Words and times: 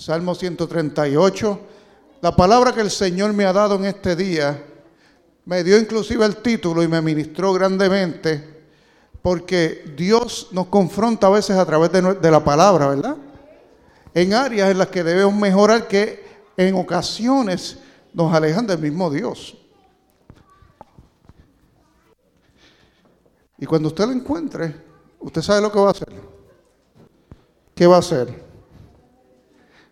Salmo 0.00 0.34
138. 0.34 1.60
La 2.22 2.34
palabra 2.34 2.72
que 2.72 2.80
el 2.80 2.90
Señor 2.90 3.34
me 3.34 3.44
ha 3.44 3.52
dado 3.52 3.74
en 3.74 3.84
este 3.84 4.16
día 4.16 4.64
me 5.44 5.62
dio 5.62 5.76
inclusive 5.78 6.24
el 6.24 6.36
título 6.36 6.82
y 6.82 6.88
me 6.88 7.02
ministró 7.02 7.52
grandemente 7.52 8.62
porque 9.20 9.92
Dios 9.94 10.48
nos 10.52 10.68
confronta 10.68 11.26
a 11.26 11.30
veces 11.30 11.54
a 11.58 11.66
través 11.66 11.92
de, 11.92 12.30
la 12.30 12.42
palabra, 12.42 12.88
¿verdad? 12.88 13.16
En 14.14 14.32
áreas 14.32 14.70
en 14.70 14.78
las 14.78 14.88
que 14.88 15.04
debemos 15.04 15.34
mejorar 15.34 15.86
que 15.86 16.24
en 16.56 16.74
ocasiones 16.76 17.76
nos 18.14 18.32
alejan 18.32 18.66
del 18.66 18.78
mismo 18.78 19.10
Dios. 19.10 19.54
Y 23.58 23.66
cuando 23.66 23.88
usted 23.88 24.06
lo 24.06 24.12
encuentre, 24.12 24.74
usted 25.18 25.42
sabe 25.42 25.60
lo 25.60 25.70
que 25.70 25.78
va 25.78 25.88
a 25.88 25.90
hacer. 25.90 26.08
¿Qué 27.74 27.86
va 27.86 27.96
a 27.96 27.98
hacer? 27.98 28.49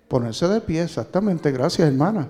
Ponerse 0.08 0.48
de 0.48 0.60
pie, 0.62 0.82
exactamente. 0.82 1.52
Gracias, 1.52 1.86
hermana. 1.86 2.28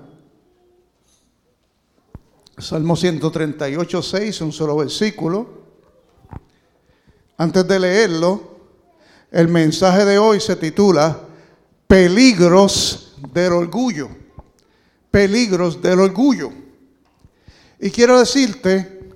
Salmo 2.58 2.96
138, 2.96 4.02
6, 4.02 4.40
un 4.40 4.52
solo 4.52 4.76
versículo. 4.76 5.46
Antes 7.36 7.68
de 7.68 7.78
leerlo, 7.78 8.58
el 9.30 9.46
mensaje 9.46 10.04
de 10.04 10.18
hoy 10.18 10.40
se 10.40 10.56
titula 10.56 11.20
Peligros 11.86 13.14
del 13.32 13.52
orgullo. 13.52 14.08
Peligros 15.12 15.80
del 15.80 16.00
orgullo. 16.00 16.50
Y 17.78 17.90
quiero 17.90 18.18
decirte 18.18 19.12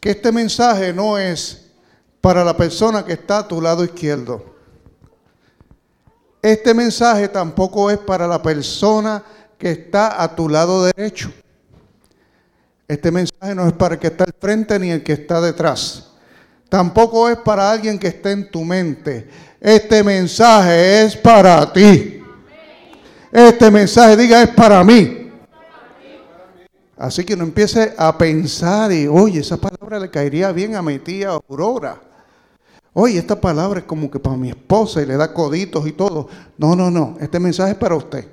que 0.00 0.10
este 0.10 0.32
mensaje 0.32 0.94
no 0.94 1.18
es 1.18 1.66
para 2.22 2.42
la 2.42 2.56
persona 2.56 3.04
que 3.04 3.12
está 3.12 3.38
a 3.38 3.48
tu 3.48 3.60
lado 3.60 3.84
izquierdo. 3.84 4.51
Este 6.42 6.74
mensaje 6.74 7.28
tampoco 7.28 7.88
es 7.88 7.98
para 7.98 8.26
la 8.26 8.42
persona 8.42 9.22
que 9.56 9.70
está 9.70 10.20
a 10.20 10.34
tu 10.34 10.48
lado 10.48 10.84
derecho. 10.84 11.32
Este 12.88 13.12
mensaje 13.12 13.54
no 13.54 13.66
es 13.68 13.72
para 13.72 13.94
el 13.94 14.00
que 14.00 14.08
está 14.08 14.24
al 14.24 14.34
frente 14.38 14.76
ni 14.80 14.90
el 14.90 15.04
que 15.04 15.12
está 15.12 15.40
detrás. 15.40 16.08
Tampoco 16.68 17.28
es 17.28 17.36
para 17.36 17.70
alguien 17.70 17.96
que 17.96 18.08
esté 18.08 18.32
en 18.32 18.50
tu 18.50 18.64
mente. 18.64 19.28
Este 19.60 20.02
mensaje 20.02 21.04
es 21.04 21.16
para 21.16 21.72
ti. 21.72 22.20
Este 23.30 23.70
mensaje, 23.70 24.16
diga, 24.16 24.42
es 24.42 24.48
para 24.48 24.82
mí. 24.82 25.30
Así 26.96 27.24
que 27.24 27.36
no 27.36 27.44
empiece 27.44 27.94
a 27.96 28.18
pensar 28.18 28.92
y, 28.92 29.06
oye, 29.06 29.40
esa 29.40 29.56
palabra 29.56 30.00
le 30.00 30.10
caería 30.10 30.50
bien 30.50 30.74
a 30.74 30.82
mi 30.82 30.98
tía 30.98 31.30
Aurora. 31.30 32.11
Oye, 32.94 33.18
esta 33.18 33.40
palabra 33.40 33.80
es 33.80 33.86
como 33.86 34.10
que 34.10 34.18
para 34.18 34.36
mi 34.36 34.50
esposa 34.50 35.00
y 35.00 35.06
le 35.06 35.16
da 35.16 35.32
coditos 35.32 35.86
y 35.86 35.92
todo. 35.92 36.28
No, 36.58 36.76
no, 36.76 36.90
no. 36.90 37.16
Este 37.20 37.40
mensaje 37.40 37.72
es 37.72 37.78
para 37.78 37.96
usted. 37.96 38.26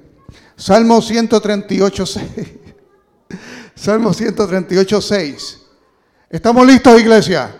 Salmo 0.55 1.01
138, 1.01 2.05
6. 2.05 2.25
Salmo 3.75 4.13
138, 4.13 5.01
6. 5.01 5.59
¿Estamos 6.29 6.67
listos, 6.67 6.99
iglesia? 6.99 7.55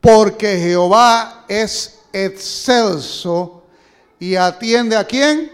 Porque 0.00 0.58
Jehová 0.58 1.44
es 1.48 2.00
excelso 2.12 3.62
y 4.18 4.34
atiende 4.34 4.96
a 4.96 5.04
quién? 5.04 5.52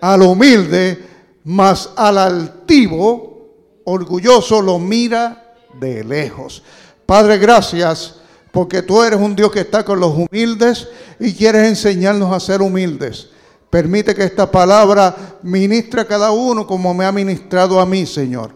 Al 0.00 0.22
humilde, 0.22 1.04
mas 1.42 1.90
al 1.96 2.18
altivo, 2.18 3.80
orgulloso, 3.84 4.62
lo 4.62 4.78
mira 4.78 5.56
de 5.80 6.04
lejos. 6.04 6.62
Padre, 7.04 7.38
gracias 7.38 8.20
porque 8.54 8.82
tú 8.82 9.02
eres 9.02 9.18
un 9.18 9.34
Dios 9.34 9.50
que 9.50 9.62
está 9.62 9.84
con 9.84 9.98
los 9.98 10.14
humildes 10.14 10.86
y 11.18 11.34
quieres 11.34 11.68
enseñarnos 11.68 12.32
a 12.32 12.38
ser 12.38 12.62
humildes. 12.62 13.28
Permite 13.68 14.14
que 14.14 14.22
esta 14.22 14.48
palabra 14.48 15.38
ministre 15.42 16.02
a 16.02 16.06
cada 16.06 16.30
uno 16.30 16.64
como 16.64 16.94
me 16.94 17.04
ha 17.04 17.10
ministrado 17.10 17.80
a 17.80 17.84
mí, 17.84 18.06
Señor. 18.06 18.52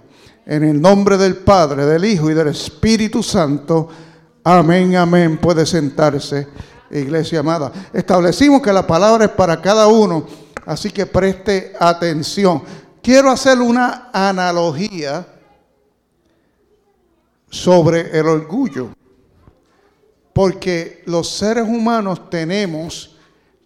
En 0.46 0.62
el 0.62 0.80
nombre 0.80 1.18
del 1.18 1.38
Padre, 1.38 1.84
del 1.84 2.04
Hijo 2.04 2.30
y 2.30 2.34
del 2.34 2.46
Espíritu 2.46 3.24
Santo. 3.24 3.88
Amén, 4.44 4.94
amén. 4.94 5.36
Puede 5.36 5.66
sentarse, 5.66 6.46
iglesia 6.92 7.40
amada. 7.40 7.72
Establecimos 7.92 8.62
que 8.62 8.72
la 8.72 8.86
palabra 8.86 9.24
es 9.24 9.32
para 9.32 9.60
cada 9.60 9.88
uno, 9.88 10.28
así 10.64 10.92
que 10.92 11.06
preste 11.06 11.72
atención. 11.80 12.62
Quiero 13.02 13.32
hacer 13.32 13.58
una 13.58 14.10
analogía 14.12 15.26
sobre 17.50 18.16
el 18.16 18.28
orgullo. 18.28 18.90
Porque 20.38 21.02
los 21.06 21.30
seres 21.30 21.64
humanos 21.64 22.30
tenemos, 22.30 23.16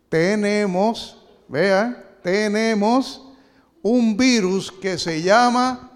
tenemos, 0.09 1.19
vean, 1.47 2.03
tenemos 2.23 3.29
un 3.83 4.17
virus 4.17 4.73
que 4.73 4.97
se 4.97 5.21
llama 5.21 5.93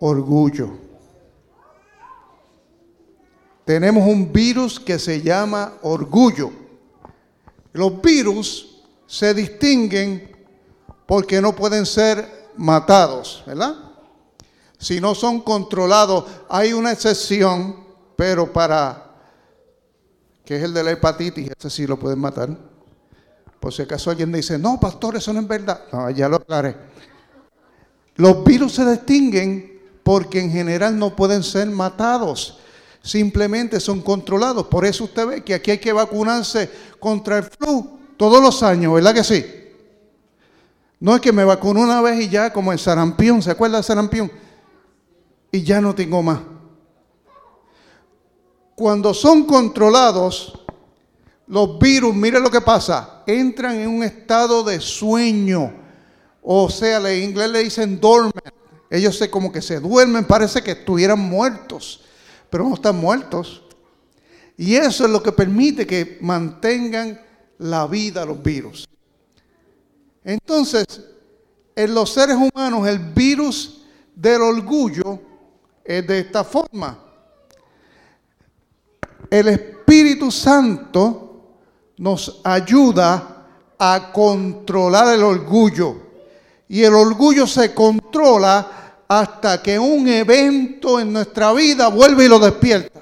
orgullo. 0.00 0.70
Tenemos 3.64 4.04
un 4.08 4.32
virus 4.32 4.80
que 4.80 4.98
se 4.98 5.22
llama 5.22 5.74
orgullo. 5.82 6.50
Los 7.72 8.02
virus 8.02 8.82
se 9.06 9.32
distinguen 9.32 10.36
porque 11.06 11.40
no 11.40 11.54
pueden 11.54 11.86
ser 11.86 12.50
matados, 12.56 13.44
¿verdad? 13.46 13.76
Si 14.76 15.00
no 15.00 15.14
son 15.14 15.40
controlados, 15.40 16.24
hay 16.48 16.72
una 16.72 16.90
excepción, 16.90 17.76
pero 18.16 18.52
para 18.52 19.03
que 20.44 20.56
es 20.56 20.62
el 20.62 20.74
de 20.74 20.84
la 20.84 20.90
hepatitis, 20.90 21.50
ese 21.58 21.70
sí 21.70 21.86
lo 21.86 21.98
pueden 21.98 22.18
matar. 22.18 22.50
Por 23.58 23.72
si 23.72 23.82
acaso 23.82 24.10
alguien 24.10 24.30
dice, 24.30 24.58
no, 24.58 24.78
pastor, 24.78 25.16
eso 25.16 25.32
no 25.32 25.40
es 25.40 25.48
verdad. 25.48 25.84
No, 25.90 26.10
ya 26.10 26.28
lo 26.28 26.36
aclaré. 26.36 26.76
Los 28.16 28.44
virus 28.44 28.74
se 28.74 28.90
distinguen 28.90 29.80
porque 30.02 30.40
en 30.40 30.50
general 30.50 30.98
no 30.98 31.16
pueden 31.16 31.42
ser 31.42 31.68
matados. 31.70 32.58
Simplemente 33.02 33.80
son 33.80 34.02
controlados. 34.02 34.66
Por 34.66 34.84
eso 34.84 35.04
usted 35.04 35.26
ve 35.26 35.44
que 35.44 35.54
aquí 35.54 35.70
hay 35.70 35.78
que 35.78 35.92
vacunarse 35.92 36.70
contra 37.00 37.38
el 37.38 37.44
flu 37.44 37.98
todos 38.18 38.42
los 38.42 38.62
años, 38.62 38.94
¿verdad 38.94 39.14
que 39.14 39.24
sí? 39.24 39.44
No 41.00 41.14
es 41.14 41.20
que 41.20 41.32
me 41.32 41.44
vacuno 41.44 41.80
una 41.80 42.00
vez 42.00 42.20
y 42.20 42.28
ya, 42.28 42.52
como 42.52 42.72
el 42.72 42.78
sarampión, 42.78 43.42
¿se 43.42 43.50
acuerda 43.50 43.78
del 43.78 43.84
sarampión? 43.84 44.30
Y 45.50 45.62
ya 45.62 45.80
no 45.80 45.94
tengo 45.94 46.22
más 46.22 46.38
cuando 48.74 49.14
son 49.14 49.44
controlados, 49.44 50.58
los 51.46 51.78
virus, 51.78 52.14
mire 52.14 52.40
lo 52.40 52.50
que 52.50 52.60
pasa, 52.60 53.22
entran 53.26 53.76
en 53.76 53.88
un 53.88 54.02
estado 54.02 54.62
de 54.62 54.80
sueño. 54.80 55.72
O 56.42 56.68
sea, 56.68 56.98
en 57.10 57.30
inglés 57.30 57.50
le 57.50 57.64
dicen 57.64 58.00
dormant. 58.00 58.34
Ellos 58.90 59.16
se, 59.16 59.30
como 59.30 59.50
que 59.50 59.62
se 59.62 59.80
duermen, 59.80 60.24
parece 60.24 60.62
que 60.62 60.72
estuvieran 60.72 61.18
muertos, 61.18 62.02
pero 62.50 62.68
no 62.68 62.74
están 62.74 62.96
muertos. 62.96 63.62
Y 64.56 64.76
eso 64.76 65.04
es 65.04 65.10
lo 65.10 65.22
que 65.22 65.32
permite 65.32 65.86
que 65.86 66.18
mantengan 66.20 67.20
la 67.58 67.86
vida 67.86 68.24
los 68.24 68.42
virus. 68.42 68.86
Entonces, 70.22 70.86
en 71.74 71.94
los 71.94 72.12
seres 72.12 72.36
humanos 72.36 72.86
el 72.86 72.98
virus 72.98 73.82
del 74.14 74.42
orgullo 74.42 75.20
es 75.84 76.06
de 76.06 76.20
esta 76.20 76.44
forma 76.44 77.03
el 79.30 79.48
Espíritu 79.48 80.30
Santo 80.30 81.24
nos 81.98 82.40
ayuda 82.44 83.46
a 83.78 84.10
controlar 84.12 85.14
el 85.14 85.22
orgullo. 85.22 85.96
Y 86.68 86.82
el 86.82 86.94
orgullo 86.94 87.46
se 87.46 87.74
controla 87.74 89.02
hasta 89.06 89.62
que 89.62 89.78
un 89.78 90.08
evento 90.08 90.98
en 90.98 91.12
nuestra 91.12 91.52
vida 91.52 91.88
vuelve 91.88 92.24
y 92.24 92.28
lo 92.28 92.38
despierta. 92.38 93.00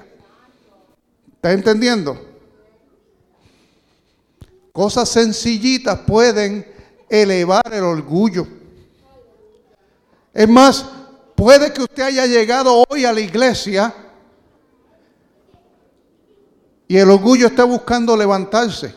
¿Está 1.35 1.51
entendiendo? 1.51 2.19
Cosas 4.71 5.09
sencillitas 5.09 5.99
pueden 5.99 6.67
elevar 7.09 7.71
el 7.71 7.83
orgullo. 7.83 8.47
Es 10.33 10.49
más, 10.49 10.85
puede 11.35 11.71
que 11.71 11.83
usted 11.83 12.03
haya 12.03 12.25
llegado 12.25 12.83
hoy 12.89 13.05
a 13.05 13.13
la 13.13 13.19
iglesia 13.19 13.93
y 16.87 16.97
el 16.97 17.09
orgullo 17.09 17.47
está 17.47 17.63
buscando 17.63 18.15
levantarse. 18.15 18.93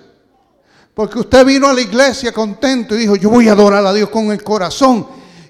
Porque 0.94 1.18
usted 1.18 1.44
vino 1.44 1.68
a 1.68 1.74
la 1.74 1.80
iglesia 1.82 2.32
contento 2.32 2.94
y 2.94 2.98
dijo, 2.98 3.16
yo 3.16 3.28
voy 3.28 3.48
a 3.48 3.52
adorar 3.52 3.84
a 3.84 3.92
Dios 3.92 4.08
con 4.08 4.32
el 4.32 4.42
corazón. 4.42 5.06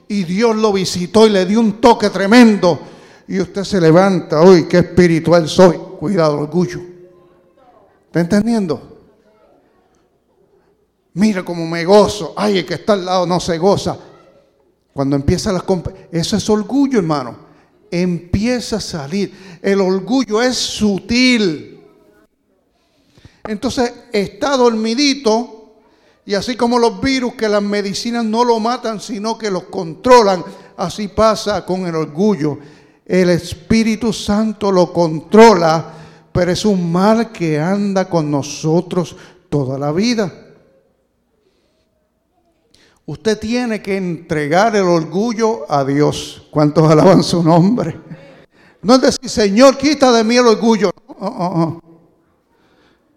Y 0.08 0.24
Dios 0.24 0.56
lo 0.56 0.72
visitó 0.72 1.26
y 1.26 1.30
le 1.30 1.46
dio 1.46 1.60
un 1.60 1.80
toque 1.80 2.10
tremendo. 2.10 2.80
Y 3.28 3.40
usted 3.40 3.62
se 3.62 3.80
levanta, 3.80 4.42
uy, 4.42 4.66
qué 4.66 4.78
espiritual 4.78 5.48
soy. 5.48 5.76
Cuidado, 5.98 6.40
orgullo. 6.40 6.80
¿Está 8.06 8.20
entendiendo? 8.20 8.98
Mira 11.14 11.44
cómo 11.44 11.66
me 11.66 11.84
gozo. 11.84 12.34
Ay, 12.36 12.58
el 12.58 12.66
que 12.66 12.74
está 12.74 12.94
al 12.94 13.04
lado 13.04 13.26
no 13.26 13.38
se 13.40 13.56
goza. 13.56 13.96
Cuando 14.92 15.14
empieza 15.14 15.52
las 15.52 15.62
eso 16.10 16.36
es 16.36 16.50
orgullo, 16.50 16.98
hermano. 16.98 17.36
Empieza 17.90 18.76
a 18.76 18.80
salir. 18.80 19.60
El 19.62 19.80
orgullo 19.80 20.42
es 20.42 20.56
sutil. 20.56 21.75
Entonces 23.48 23.92
está 24.12 24.56
dormidito 24.56 25.52
Y 26.24 26.34
así 26.34 26.56
como 26.56 26.78
los 26.78 27.00
virus 27.00 27.34
que 27.34 27.48
las 27.48 27.62
medicinas 27.62 28.24
no 28.24 28.44
lo 28.44 28.58
matan, 28.58 29.00
sino 29.00 29.38
que 29.38 29.48
los 29.48 29.64
controlan, 29.64 30.44
así 30.76 31.06
pasa 31.06 31.64
con 31.64 31.86
el 31.86 31.94
orgullo. 31.94 32.58
El 33.04 33.30
Espíritu 33.30 34.12
Santo 34.12 34.72
lo 34.72 34.92
controla, 34.92 35.92
pero 36.32 36.50
es 36.50 36.64
un 36.64 36.90
mal 36.90 37.30
que 37.30 37.60
anda 37.60 38.08
con 38.08 38.28
nosotros 38.28 39.16
toda 39.48 39.78
la 39.78 39.92
vida. 39.92 40.32
Usted 43.06 43.38
tiene 43.38 43.80
que 43.80 43.96
entregar 43.96 44.74
el 44.74 44.82
orgullo 44.82 45.70
a 45.70 45.84
Dios. 45.84 46.48
¿Cuántos 46.50 46.90
alaban 46.90 47.22
su 47.22 47.40
nombre? 47.40 48.00
No 48.82 48.96
es 48.96 49.00
decir, 49.00 49.30
Señor, 49.30 49.78
quita 49.78 50.10
de 50.10 50.24
mí 50.24 50.36
el 50.36 50.46
orgullo. 50.48 50.90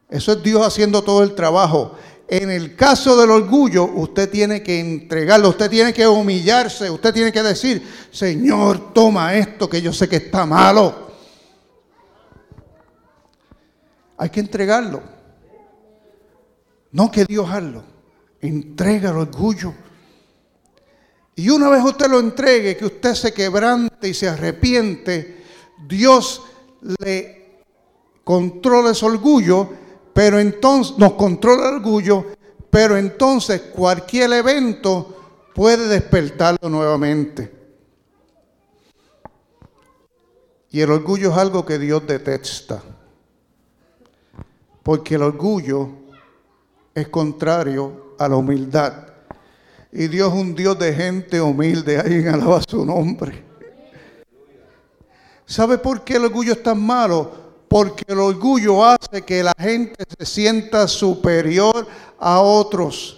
Eso 0.10 0.32
es 0.34 0.44
Dios 0.44 0.66
haciendo 0.66 1.04
todo 1.04 1.24
el 1.24 1.36
trabajo. 1.36 1.96
En 2.28 2.50
el 2.50 2.76
caso 2.76 3.16
del 3.18 3.32
orgullo, 3.32 3.86
usted 3.86 4.30
tiene 4.30 4.62
que 4.62 4.80
entregarlo, 4.80 5.50
usted 5.50 5.70
tiene 5.70 5.94
que 5.94 6.08
humillarse, 6.08 6.90
usted 6.90 7.14
tiene 7.14 7.32
que 7.32 7.42
decir, 7.42 7.88
Señor, 8.12 8.94
toma 8.94 9.36
esto 9.36 9.70
que 9.70 9.82
yo 9.82 9.94
sé 9.94 10.08
que 10.08 10.18
está 10.18 10.46
malo. 10.46 11.10
Hay 14.18 14.30
que 14.30 14.40
entregarlo. 14.40 15.02
No 16.92 17.10
que 17.10 17.26
Dios 17.26 17.50
haga. 17.50 17.84
Entrega 18.42 19.12
el 19.12 19.18
orgullo. 19.18 19.74
Y 21.36 21.50
una 21.50 21.70
vez 21.70 21.84
usted 21.84 22.08
lo 22.08 22.20
entregue, 22.20 22.76
que 22.76 22.86
usted 22.86 23.14
se 23.14 23.34
quebrante 23.34 24.10
y 24.10 24.14
se 24.14 24.28
arrepiente, 24.28 25.44
Dios 25.88 26.44
le 27.00 27.64
controla 28.24 28.92
ese 28.92 29.06
orgullo 29.06 29.70
pero 30.20 30.38
entonces 30.38 30.98
nos 30.98 31.14
controla 31.14 31.70
el 31.70 31.76
orgullo, 31.76 32.26
pero 32.70 32.98
entonces 32.98 33.62
cualquier 33.74 34.34
evento 34.34 35.48
puede 35.56 35.88
despertarlo 35.88 36.68
nuevamente. 36.68 37.50
Y 40.72 40.82
el 40.82 40.92
orgullo 40.92 41.32
es 41.32 41.38
algo 41.38 41.66
que 41.66 41.80
Dios 41.80 42.06
detesta, 42.06 42.84
porque 44.84 45.16
el 45.16 45.22
orgullo 45.22 45.88
es 46.94 47.08
contrario 47.08 48.18
a 48.20 48.28
la 48.28 48.36
humildad. 48.36 49.08
Y 49.94 50.10
Dios 50.10 50.34
es 50.34 50.38
un 50.38 50.54
Dios 50.54 50.78
de 50.78 50.94
gente 50.96 51.40
humilde, 51.40 51.98
alguien 51.98 52.28
alaba 52.28 52.62
su 52.68 52.86
nombre. 52.86 53.42
¿Sabe 55.46 55.78
por 55.78 56.04
qué 56.04 56.18
el 56.18 56.26
orgullo 56.26 56.52
es 56.52 56.62
tan 56.62 56.82
malo? 56.86 57.39
Porque 57.70 58.04
el 58.08 58.20
orgullo 58.20 58.84
hace 58.84 59.22
que 59.24 59.44
la 59.44 59.54
gente 59.58 60.04
se 60.18 60.26
sienta 60.26 60.88
superior 60.88 61.88
a 62.20 62.40
otros. 62.42 63.16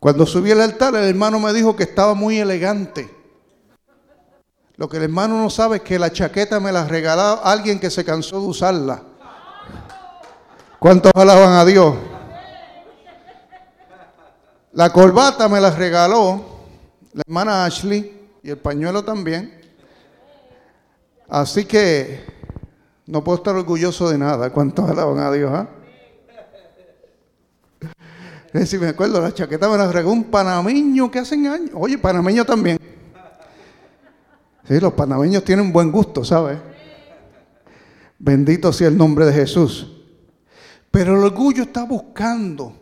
Cuando 0.00 0.26
subí 0.26 0.50
al 0.50 0.62
altar, 0.62 0.94
el 0.94 1.04
hermano 1.04 1.38
me 1.38 1.52
dijo 1.52 1.76
que 1.76 1.84
estaba 1.84 2.14
muy 2.14 2.38
elegante. 2.38 3.14
Lo 4.76 4.88
que 4.88 4.96
el 4.96 5.04
hermano 5.04 5.40
no 5.40 5.50
sabe 5.50 5.76
es 5.76 5.82
que 5.82 5.98
la 5.98 6.10
chaqueta 6.10 6.58
me 6.58 6.72
la 6.72 6.86
regaló 6.86 7.44
alguien 7.44 7.78
que 7.78 7.90
se 7.90 8.02
cansó 8.02 8.40
de 8.40 8.46
usarla. 8.46 9.02
¿Cuántos 10.78 11.12
alaban 11.14 11.52
a 11.52 11.64
Dios? 11.66 11.94
La 14.72 14.90
corbata 14.90 15.48
me 15.50 15.60
la 15.60 15.70
regaló 15.70 16.59
la 17.12 17.22
hermana 17.26 17.64
Ashley 17.64 18.28
y 18.42 18.50
el 18.50 18.58
pañuelo 18.58 19.04
también. 19.04 19.60
Así 21.28 21.64
que 21.64 22.24
no 23.06 23.22
puedo 23.24 23.38
estar 23.38 23.54
orgulloso 23.54 24.10
de 24.10 24.18
nada. 24.18 24.50
¿Cuántos 24.50 24.88
alaban 24.88 25.18
a 25.18 25.32
Dios? 25.32 25.50
Ah? 25.52 25.68
Si 28.66 28.78
me 28.78 28.88
acuerdo, 28.88 29.20
la 29.20 29.32
chaqueta 29.32 29.68
me 29.68 29.76
la 29.76 29.90
regó 29.92 30.10
un 30.12 30.24
panameño 30.24 31.10
que 31.10 31.20
hacen 31.20 31.46
años. 31.46 31.70
Oye, 31.74 31.98
panameño 31.98 32.44
también. 32.44 32.78
Sí, 34.66 34.80
los 34.80 34.92
panameños 34.92 35.44
tienen 35.44 35.72
buen 35.72 35.92
gusto, 35.92 36.24
¿sabes? 36.24 36.58
Bendito 38.18 38.72
sea 38.72 38.88
el 38.88 38.96
nombre 38.96 39.24
de 39.26 39.32
Jesús. 39.32 39.96
Pero 40.90 41.16
el 41.16 41.24
orgullo 41.24 41.62
está 41.62 41.84
buscando 41.84 42.74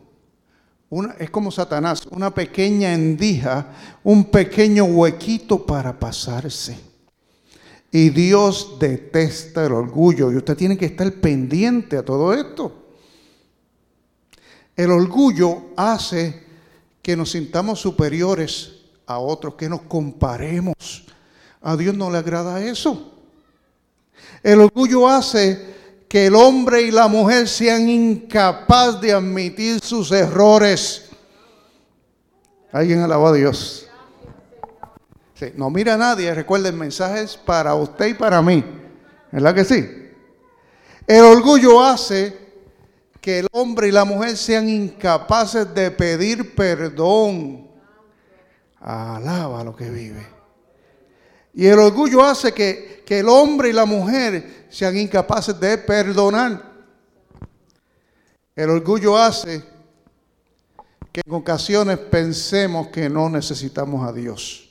es 1.19 1.31
como 1.31 1.51
Satanás, 1.51 2.07
una 2.11 2.33
pequeña 2.33 2.95
endija, 2.95 3.75
un 4.03 4.25
pequeño 4.25 4.85
huequito 4.85 5.67
para 5.67 5.99
pasarse. 5.99 6.79
Y 7.91 8.11
Dios 8.11 8.77
detesta 8.79 9.67
el 9.67 9.73
orgullo 9.73 10.31
y 10.31 10.37
usted 10.37 10.57
tiene 10.57 10.77
que 10.77 10.87
estar 10.87 11.11
pendiente 11.15 11.97
a 11.97 12.05
todo 12.05 12.33
esto. 12.35 12.87
El 14.77 14.91
orgullo 14.91 15.71
hace 15.77 16.45
que 17.03 17.17
nos 17.17 17.33
sintamos 17.33 17.81
superiores 17.81 18.73
a 19.07 19.19
otros, 19.19 19.55
que 19.55 19.69
nos 19.69 19.83
comparemos. 19.83 21.05
A 21.61 21.77
Dios 21.77 21.95
no 21.95 22.11
le 22.11 22.19
agrada 22.19 22.63
eso. 22.63 23.15
El 24.43 24.61
orgullo 24.61 25.09
hace 25.09 25.78
que 26.09 26.27
el 26.27 26.35
hombre 26.35 26.83
y 26.83 26.91
la 26.91 27.07
mujer 27.07 27.47
sean 27.47 27.89
incapaces 27.89 29.01
de 29.01 29.13
admitir 29.13 29.81
sus 29.81 30.11
errores. 30.11 31.11
Alguien 32.73 33.01
alaba 33.01 33.29
a 33.29 33.33
Dios. 33.35 33.89
no 35.55 35.71
mira 35.71 35.95
a 35.95 35.99
nadie, 35.99 36.35
recuerden, 36.35 36.79
mensajes 36.79 37.37
para 37.37 37.75
usted 37.75 38.07
y 38.07 38.15
para 38.15 38.41
mí. 38.41 38.65
¿Verdad 39.31 39.55
que 39.55 39.65
sí? 39.65 40.09
El 41.07 41.25
orgullo 41.25 41.83
hace 41.83 42.37
que 43.21 43.41
el 43.41 43.47
hombre 43.53 43.89
y 43.89 43.93
la 43.93 44.05
mujer 44.05 44.37
sean 44.37 44.69
incapaces 44.69 45.73
de 45.75 45.91
pedir 45.91 46.55
perdón. 46.55 47.69
Alaba 48.81 49.65
lo 49.65 49.77
que 49.77 49.91
vive. 49.91 50.38
Y 51.55 51.67
el 51.67 51.79
orgullo 51.79 52.23
hace 52.23 52.53
que, 52.53 53.03
que 53.07 53.21
el 53.21 53.29
hombre 53.29 53.71
y 53.71 53.73
la 53.73 53.85
mujer 53.85 54.67
sean 54.69 54.97
incapaces 54.97 55.59
de 55.59 55.79
perdonar. 55.79 56.63
El 58.55 58.71
orgullo 58.71 59.17
hace 59.17 59.63
que 61.13 61.23
en 61.25 61.33
ocasiones 61.33 61.99
pensemos 61.99 62.89
que 62.89 63.09
no 63.09 63.29
necesitamos 63.31 64.07
a 64.07 64.13
Dios, 64.13 64.69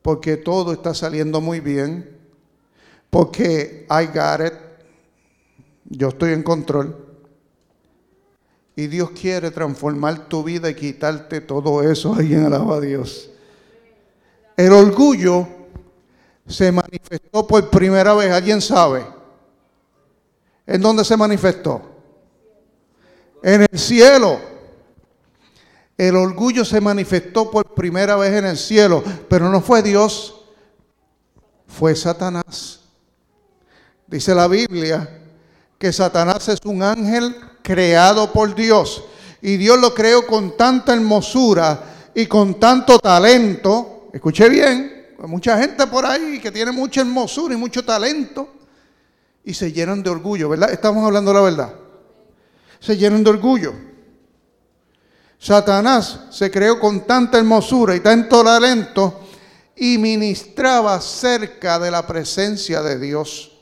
porque 0.00 0.36
todo 0.36 0.72
está 0.72 0.94
saliendo 0.94 1.40
muy 1.40 1.60
bien, 1.60 2.16
porque 3.10 3.86
I 3.90 4.06
got 4.06 4.46
it, 4.46 4.54
yo 5.86 6.08
estoy 6.08 6.32
en 6.32 6.42
control. 6.42 7.04
Y 8.76 8.88
Dios 8.88 9.10
quiere 9.10 9.50
transformar 9.50 10.28
tu 10.28 10.42
vida 10.42 10.68
y 10.68 10.74
quitarte 10.74 11.40
todo 11.40 11.82
eso. 11.82 12.14
Alguien 12.18 12.44
alaba 12.44 12.76
a 12.76 12.80
Dios. 12.80 13.30
El 14.56 14.72
orgullo 14.72 15.46
se 16.46 16.70
manifestó 16.70 17.46
por 17.46 17.70
primera 17.70 18.14
vez? 18.14 18.32
¿Alguien 18.32 18.60
sabe? 18.60 19.06
¿En 20.66 20.80
dónde 20.80 21.04
se 21.04 21.16
manifestó? 21.16 21.82
En 23.42 23.66
el 23.70 23.78
cielo. 23.78 24.40
El 25.96 26.16
orgullo 26.16 26.64
se 26.64 26.80
manifestó 26.80 27.50
por 27.50 27.74
primera 27.74 28.16
vez 28.16 28.32
en 28.32 28.46
el 28.46 28.56
cielo, 28.56 29.02
pero 29.28 29.48
no 29.48 29.60
fue 29.60 29.82
Dios, 29.82 30.34
fue 31.68 31.94
Satanás. 31.94 32.80
Dice 34.06 34.34
la 34.34 34.48
Biblia 34.48 35.22
que 35.78 35.92
Satanás 35.92 36.48
es 36.48 36.58
un 36.64 36.82
ángel 36.82 37.36
creado 37.62 38.32
por 38.32 38.54
Dios 38.54 39.04
y 39.40 39.56
Dios 39.56 39.78
lo 39.78 39.94
creó 39.94 40.26
con 40.26 40.56
tanta 40.56 40.94
hermosura 40.94 42.10
y 42.14 42.26
con 42.26 42.54
tanto 42.54 42.98
talento. 42.98 44.08
Escuche 44.12 44.48
bien, 44.48 44.93
mucha 45.26 45.58
gente 45.58 45.86
por 45.86 46.04
ahí 46.04 46.38
que 46.40 46.50
tiene 46.50 46.72
mucha 46.72 47.00
hermosura 47.00 47.54
y 47.54 47.56
mucho 47.56 47.84
talento 47.84 48.48
y 49.44 49.54
se 49.54 49.72
llenan 49.72 50.02
de 50.02 50.10
orgullo, 50.10 50.48
¿verdad? 50.48 50.72
Estamos 50.72 51.04
hablando 51.04 51.32
la 51.32 51.40
verdad. 51.40 51.74
Se 52.80 52.96
llenan 52.96 53.22
de 53.22 53.30
orgullo. 53.30 53.74
Satanás 55.38 56.20
se 56.30 56.50
creó 56.50 56.80
con 56.80 57.06
tanta 57.06 57.38
hermosura 57.38 57.94
y 57.94 58.00
tanto 58.00 58.42
talento 58.42 59.20
y 59.76 59.98
ministraba 59.98 61.00
cerca 61.00 61.78
de 61.78 61.90
la 61.90 62.06
presencia 62.06 62.82
de 62.82 62.98
Dios. 62.98 63.52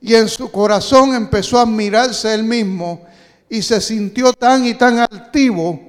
Y 0.00 0.14
en 0.14 0.28
su 0.28 0.50
corazón 0.50 1.14
empezó 1.14 1.58
a 1.58 1.62
admirarse 1.62 2.32
él 2.32 2.44
mismo 2.44 3.06
y 3.48 3.62
se 3.62 3.80
sintió 3.80 4.32
tan 4.32 4.66
y 4.66 4.74
tan 4.74 4.98
altivo 4.98 5.80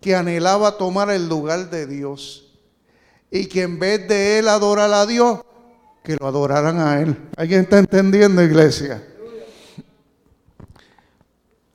que 0.00 0.14
anhelaba 0.14 0.76
tomar 0.78 1.10
el 1.10 1.28
lugar 1.28 1.68
de 1.68 1.86
Dios 1.86 2.45
y 3.36 3.46
que 3.46 3.62
en 3.62 3.78
vez 3.78 4.06
de 4.08 4.38
él 4.38 4.48
adorar 4.48 4.92
a 4.92 5.06
Dios, 5.06 5.40
que 6.02 6.16
lo 6.16 6.26
adoraran 6.26 6.78
a 6.78 7.00
él. 7.00 7.16
¿Alguien 7.36 7.62
está 7.62 7.78
entendiendo, 7.78 8.42
iglesia? 8.42 9.02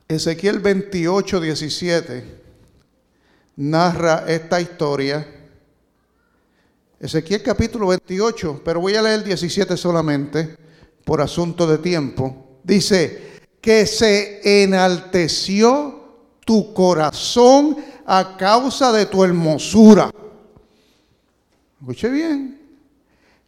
Ezequiel 0.08 0.60
28, 0.60 1.40
17 1.40 2.42
narra 3.56 4.24
esta 4.26 4.60
historia. 4.60 5.26
Ezequiel 6.98 7.42
capítulo 7.42 7.88
28, 7.88 8.62
pero 8.64 8.80
voy 8.80 8.94
a 8.94 9.02
leer 9.02 9.20
el 9.20 9.24
17 9.24 9.76
solamente. 9.76 10.56
por 11.04 11.20
asunto 11.20 11.66
de 11.66 11.78
tiempo, 11.78 12.60
dice 12.62 13.40
que 13.60 13.86
se 13.86 14.62
enalteció 14.62 16.00
tu 16.44 16.72
corazón 16.72 17.76
a 18.06 18.36
causa 18.36 18.92
de 18.92 19.06
tu 19.06 19.24
hermosura. 19.24 20.12
Escuche 21.82 22.10
bien. 22.10 22.60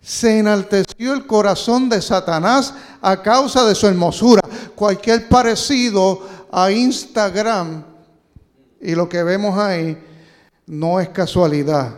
Se 0.01 0.41
enalteció 0.41 1.15
el 1.15 1.25
corazón 1.25 1.89
de 1.89 2.03
Satanás 2.03 2.75
a 3.01 3.23
causa 3.23 3.65
de 3.65 3.77
su 3.77 3.87
hermosura. 3.87 4.43
Cualquier 4.75 5.29
parecido 5.29 6.21
a 6.51 6.69
Instagram 6.73 7.85
y 8.81 8.97
lo 8.97 9.09
que 9.09 9.23
vemos 9.23 9.57
ahí 9.57 9.97
no 10.67 10.99
es 10.99 11.11
casualidad. 11.11 11.95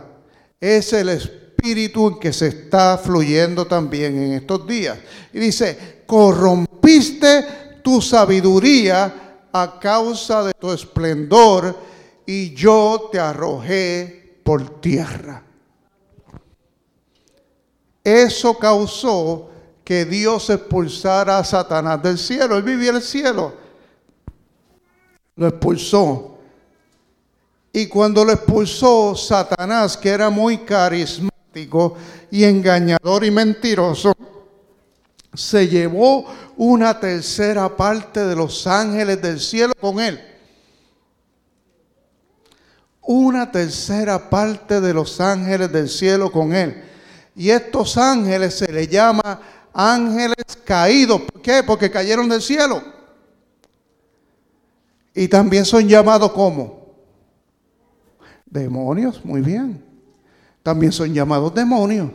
Es 0.61 0.93
el 0.93 1.09
espíritu 1.09 2.07
en 2.07 2.19
que 2.19 2.31
se 2.31 2.49
está 2.49 2.99
fluyendo 2.99 3.65
también 3.65 4.15
en 4.15 4.33
estos 4.33 4.67
días. 4.67 4.99
Y 5.33 5.39
dice, 5.39 6.03
corrompiste 6.05 7.81
tu 7.83 7.99
sabiduría 7.99 9.39
a 9.51 9.79
causa 9.79 10.43
de 10.43 10.53
tu 10.53 10.71
esplendor 10.71 11.75
y 12.27 12.53
yo 12.53 13.09
te 13.11 13.17
arrojé 13.17 14.39
por 14.43 14.79
tierra. 14.79 15.46
Eso 18.07 18.57
causó 18.57 19.49
que 19.83 20.05
Dios 20.05 20.49
expulsara 20.49 21.39
a 21.39 21.43
Satanás 21.43 22.01
del 22.01 22.17
cielo. 22.17 22.55
Él 22.55 22.63
vivía 22.63 22.91
en 22.91 22.95
el 22.95 23.01
cielo. 23.01 23.53
Lo 25.35 25.49
expulsó. 25.49 26.37
Y 27.73 27.87
cuando 27.87 28.23
lo 28.23 28.31
expulsó, 28.31 29.13
Satanás, 29.13 29.97
que 29.97 30.07
era 30.07 30.29
muy 30.29 30.59
carismático 30.59 31.97
y 32.31 32.45
engañador 32.45 33.25
y 33.25 33.31
mentiroso, 33.31 34.13
se 35.33 35.67
llevó 35.67 36.27
una 36.55 36.97
tercera 37.01 37.75
parte 37.75 38.23
de 38.23 38.37
los 38.37 38.65
ángeles 38.67 39.21
del 39.21 39.41
cielo 39.41 39.73
con 39.81 39.99
él. 39.99 40.17
Una 43.01 43.51
tercera 43.51 44.29
parte 44.29 44.79
de 44.79 44.93
los 44.93 45.19
ángeles 45.19 45.69
del 45.73 45.89
cielo 45.89 46.31
con 46.31 46.55
él. 46.55 46.86
Y 47.37 47.51
estos 47.51 47.95
ángeles 47.99 48.57
se 48.57 48.71
les 48.73 48.89
llama 48.89 49.39
ángeles 49.71 50.57
caídos. 50.65 51.21
¿Por 51.21 51.39
qué? 51.39 51.61
Porque 51.61 51.91
cayeron 51.91 52.27
del 52.27 52.41
cielo. 52.41 52.81
Y 55.13 55.27
también 55.27 55.63
son 55.63 55.87
llamados 55.87 56.31
como 56.31 56.95
demonios, 58.43 59.23
muy 59.23 59.41
bien. 59.41 59.85
También 60.63 60.91
son 60.91 61.13
llamados 61.13 61.53
demonios. 61.53 62.09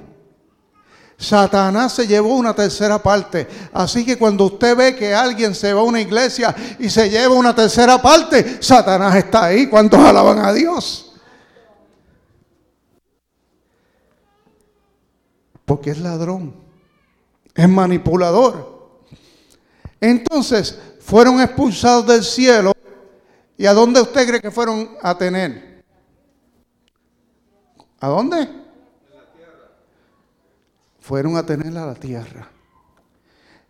Satanás 1.17 1.93
se 1.93 2.09
llevó 2.09 2.35
una 2.35 2.53
tercera 2.53 3.01
parte. 3.01 3.47
Así 3.73 4.05
que 4.05 4.19
cuando 4.19 4.47
usted 4.47 4.77
ve 4.77 4.97
que 4.97 5.15
alguien 5.15 5.55
se 5.55 5.73
va 5.73 5.83
a 5.83 5.85
una 5.85 6.01
iglesia 6.01 6.53
y 6.81 6.91
se 6.91 7.09
lleva 7.09 7.33
una 7.37 7.55
tercera 7.55 8.03
parte, 8.03 8.61
Satanás 8.61 9.15
está 9.15 9.45
ahí. 9.45 9.69
¿Cuántos 9.69 10.01
alaban 10.01 10.41
a 10.41 10.53
Dios? 10.53 11.12
Porque 15.65 15.91
es 15.91 15.99
ladrón, 15.99 16.55
es 17.55 17.69
manipulador. 17.69 18.73
Entonces, 20.01 20.79
fueron 21.01 21.41
expulsados 21.41 22.07
del 22.07 22.25
cielo. 22.25 22.73
¿Y 23.57 23.67
a 23.67 23.73
dónde 23.73 24.01
usted 24.01 24.27
cree 24.27 24.41
que 24.41 24.51
fueron 24.51 24.97
a 25.01 25.17
tener? 25.17 25.85
¿A 28.01 28.09
dónde? 28.09 28.49
Fueron 31.01 31.37
a 31.37 31.47
tener 31.47 31.77
a 31.79 31.87
la 31.87 31.95
tierra. 31.95 32.49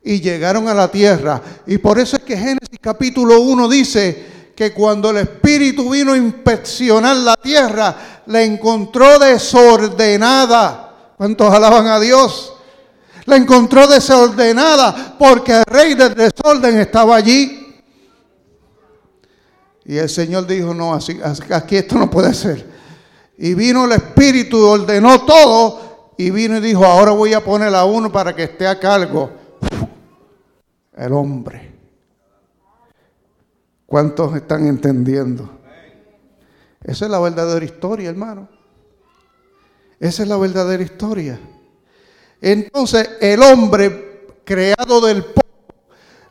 Y 0.03 0.21
llegaron 0.21 0.69
a 0.69 0.75
la 0.75 0.91
tierra. 0.91 1.43
Y 1.67 1.79
por 1.79 1.99
eso 1.99 2.17
es 2.17 2.23
que 2.23 2.37
Génesis 2.37 2.79
capítulo 2.81 3.41
1 3.41 3.69
dice 3.69 4.53
que 4.57 4.73
cuando 4.73 5.11
el 5.11 5.19
Espíritu 5.19 5.91
vino 5.91 6.13
a 6.13 6.17
inspeccionar 6.17 7.17
la 7.19 7.37
tierra, 7.37 8.23
la 8.27 8.43
encontró 8.43 9.19
desordenada 9.19 10.92
¿Cuántos 11.23 11.55
alaban 11.55 11.87
a 11.87 12.01
Dios? 12.01 12.53
La 13.27 13.37
encontró 13.37 13.87
desordenada 13.87 15.15
porque 15.17 15.53
el 15.53 15.65
rey 15.65 15.95
del 15.95 16.17
desorden 16.17 16.81
estaba 16.81 17.15
allí. 17.15 17.81
Y 19.85 19.99
el 19.99 20.09
Señor 20.09 20.49
dijo, 20.49 20.75
no, 20.75 20.93
así, 20.93 21.21
aquí 21.53 21.77
esto 21.77 21.97
no 21.97 22.11
puede 22.11 22.35
ser. 22.35 22.69
Y 23.39 23.55
vino 23.55 23.85
el 23.85 23.93
Espíritu 23.93 24.67
ordenó 24.67 25.25
todo. 25.25 26.15
Y 26.19 26.33
vino 26.33 26.57
y 26.57 26.61
dijo, 26.61 26.85
ahora 26.85 27.13
voy 27.13 27.35
a 27.35 27.45
poner 27.45 27.73
a 27.73 27.85
uno 27.85 28.11
para 28.11 28.35
que 28.35 28.43
esté 28.43 28.67
a 28.67 28.81
cargo. 28.81 29.31
El 30.97 31.13
hombre. 31.13 31.73
¿Cuántos 33.87 34.35
están 34.35 34.67
entendiendo? 34.67 35.49
Esa 36.83 37.05
es 37.05 37.11
la 37.13 37.21
verdadera 37.21 37.65
historia, 37.65 38.11
hermano. 38.11 38.49
Esa 40.03 40.25
es 40.25 40.29
la 40.29 40.37
verdadera 40.37 40.83
historia. 40.83 41.39
Entonces 42.41 43.09
el 43.21 43.41
hombre 43.41 44.27
creado 44.45 45.01
del 45.01 45.23
polvo 45.23 45.85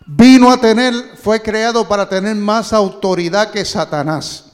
vino 0.05 0.51
a 0.51 0.59
tener, 0.59 0.93
fue 1.15 1.41
creado 1.41 1.87
para 1.87 2.09
tener 2.09 2.35
más 2.35 2.73
autoridad 2.73 3.49
que 3.49 3.63
Satanás. 3.63 4.51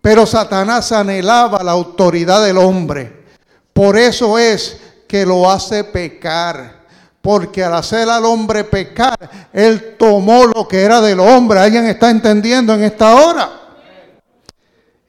Pero 0.00 0.24
Satanás 0.24 0.92
anhelaba 0.92 1.62
la 1.62 1.72
autoridad 1.72 2.42
del 2.42 2.56
hombre. 2.56 3.24
Por 3.74 3.98
eso 3.98 4.38
es 4.38 4.80
que 5.06 5.26
lo 5.26 5.50
hace 5.50 5.84
pecar. 5.84 6.84
Porque 7.20 7.62
al 7.62 7.74
hacer 7.74 8.08
al 8.08 8.24
hombre 8.24 8.64
pecar, 8.64 9.50
él 9.52 9.96
tomó 9.98 10.46
lo 10.46 10.66
que 10.66 10.80
era 10.80 11.02
del 11.02 11.20
hombre. 11.20 11.60
¿Alguien 11.60 11.84
está 11.84 12.08
entendiendo 12.08 12.72
en 12.72 12.82
esta 12.82 13.14
hora? 13.14 13.60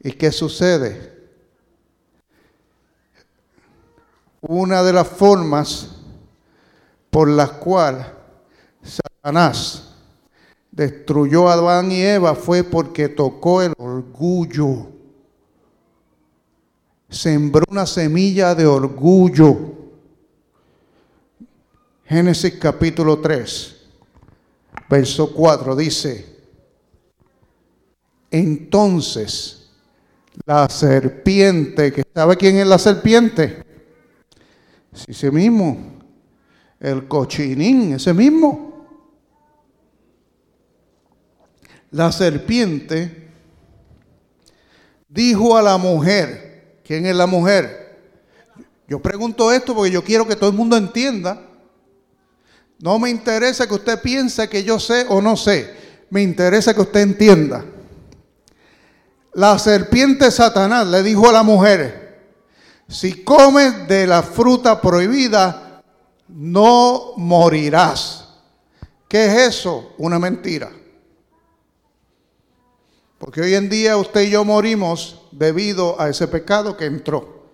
¿Y 0.04 0.12
qué 0.12 0.30
sucede? 0.34 1.15
Una 4.48 4.84
de 4.84 4.94
las 4.94 5.08
formas 5.08 5.90
por 7.10 7.30
las 7.30 7.52
cuales 7.52 8.06
Satanás 8.84 9.94
destruyó 10.72 11.50
a 11.50 11.54
Adán 11.54 11.92
y 11.92 12.02
Eva 12.02 12.36
fue 12.36 12.64
porque 12.64 13.10
tocó 13.10 13.62
el 13.62 13.74
orgullo. 13.78 14.88
Sembró 17.10 17.64
una 17.70 17.86
semilla 17.86 18.54
de 18.54 18.66
orgullo. 18.66 19.74
Génesis 22.04 22.56
capítulo 22.60 23.20
3, 23.20 23.76
verso 24.90 25.34
4 25.34 25.76
dice, 25.76 26.36
entonces 28.30 29.72
la 30.46 30.70
serpiente, 30.70 31.92
que 31.92 32.04
sabe 32.14 32.38
quién 32.38 32.58
es 32.58 32.68
la 32.68 32.78
serpiente, 32.78 33.64
ese 35.08 35.32
mismo. 35.32 35.78
El 36.80 37.08
cochinín, 37.08 37.94
ese 37.94 38.14
mismo. 38.14 38.86
La 41.92 42.12
serpiente 42.12 43.30
dijo 45.08 45.58
a 45.58 45.62
la 45.62 45.78
mujer, 45.78 46.82
¿quién 46.84 47.06
es 47.06 47.16
la 47.16 47.26
mujer? 47.26 48.02
Yo 48.88 49.02
pregunto 49.02 49.52
esto 49.52 49.74
porque 49.74 49.92
yo 49.92 50.04
quiero 50.04 50.28
que 50.28 50.36
todo 50.36 50.50
el 50.50 50.56
mundo 50.56 50.78
entienda. 50.78 51.42
No 52.80 53.00
me 53.00 53.10
interesa 53.10 53.68
que 53.68 53.74
usted 53.74 54.02
piense 54.02 54.50
que 54.50 54.64
yo 54.64 54.80
sé 54.80 55.06
o 55.10 55.22
no 55.22 55.38
sé. 55.38 55.74
Me 56.10 56.22
interesa 56.22 56.74
que 56.74 56.82
usted 56.82 57.00
entienda. 57.00 57.66
La 59.34 59.58
serpiente 59.58 60.30
Satanás 60.32 60.88
le 60.88 61.02
dijo 61.02 61.28
a 61.30 61.34
la 61.34 61.44
mujer, 61.44 62.05
si 62.88 63.24
comes 63.24 63.88
de 63.88 64.06
la 64.06 64.22
fruta 64.22 64.80
prohibida, 64.80 65.84
no 66.28 67.14
morirás. 67.18 68.28
¿Qué 69.08 69.26
es 69.26 69.56
eso? 69.56 69.94
Una 69.98 70.20
mentira. 70.20 70.72
Porque 73.18 73.42
hoy 73.42 73.56
en 73.56 73.70
día 73.70 73.98
usted 73.98 74.22
y 74.22 74.32
yo 74.32 74.44
morimos 74.44 75.22
debido 75.32 76.00
a 76.00 76.10
ese 76.10 76.28
pecado 76.28 76.78
que 76.78 76.86
entró. 76.86 77.50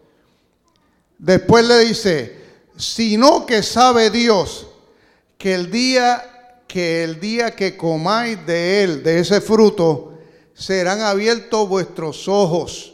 Después 1.17 1.65
le 1.65 1.79
dice, 1.79 2.41
sino 2.75 3.45
que 3.45 3.61
sabe 3.63 4.09
Dios 4.09 4.67
que 5.38 5.53
el 5.53 5.71
día 5.71 6.27
que 6.67 7.03
el 7.03 7.19
día 7.19 7.51
que 7.51 7.75
comáis 7.75 8.45
de 8.45 8.83
él, 8.83 9.03
de 9.03 9.19
ese 9.19 9.41
fruto, 9.41 10.13
serán 10.53 11.01
abiertos 11.01 11.67
vuestros 11.67 12.29
ojos 12.29 12.90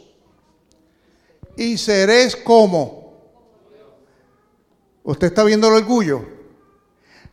y 1.58 1.76
seréis 1.76 2.36
como. 2.36 3.12
¿Usted 5.02 5.26
está 5.26 5.42
viendo 5.42 5.66
el 5.66 5.74
orgullo? 5.74 6.24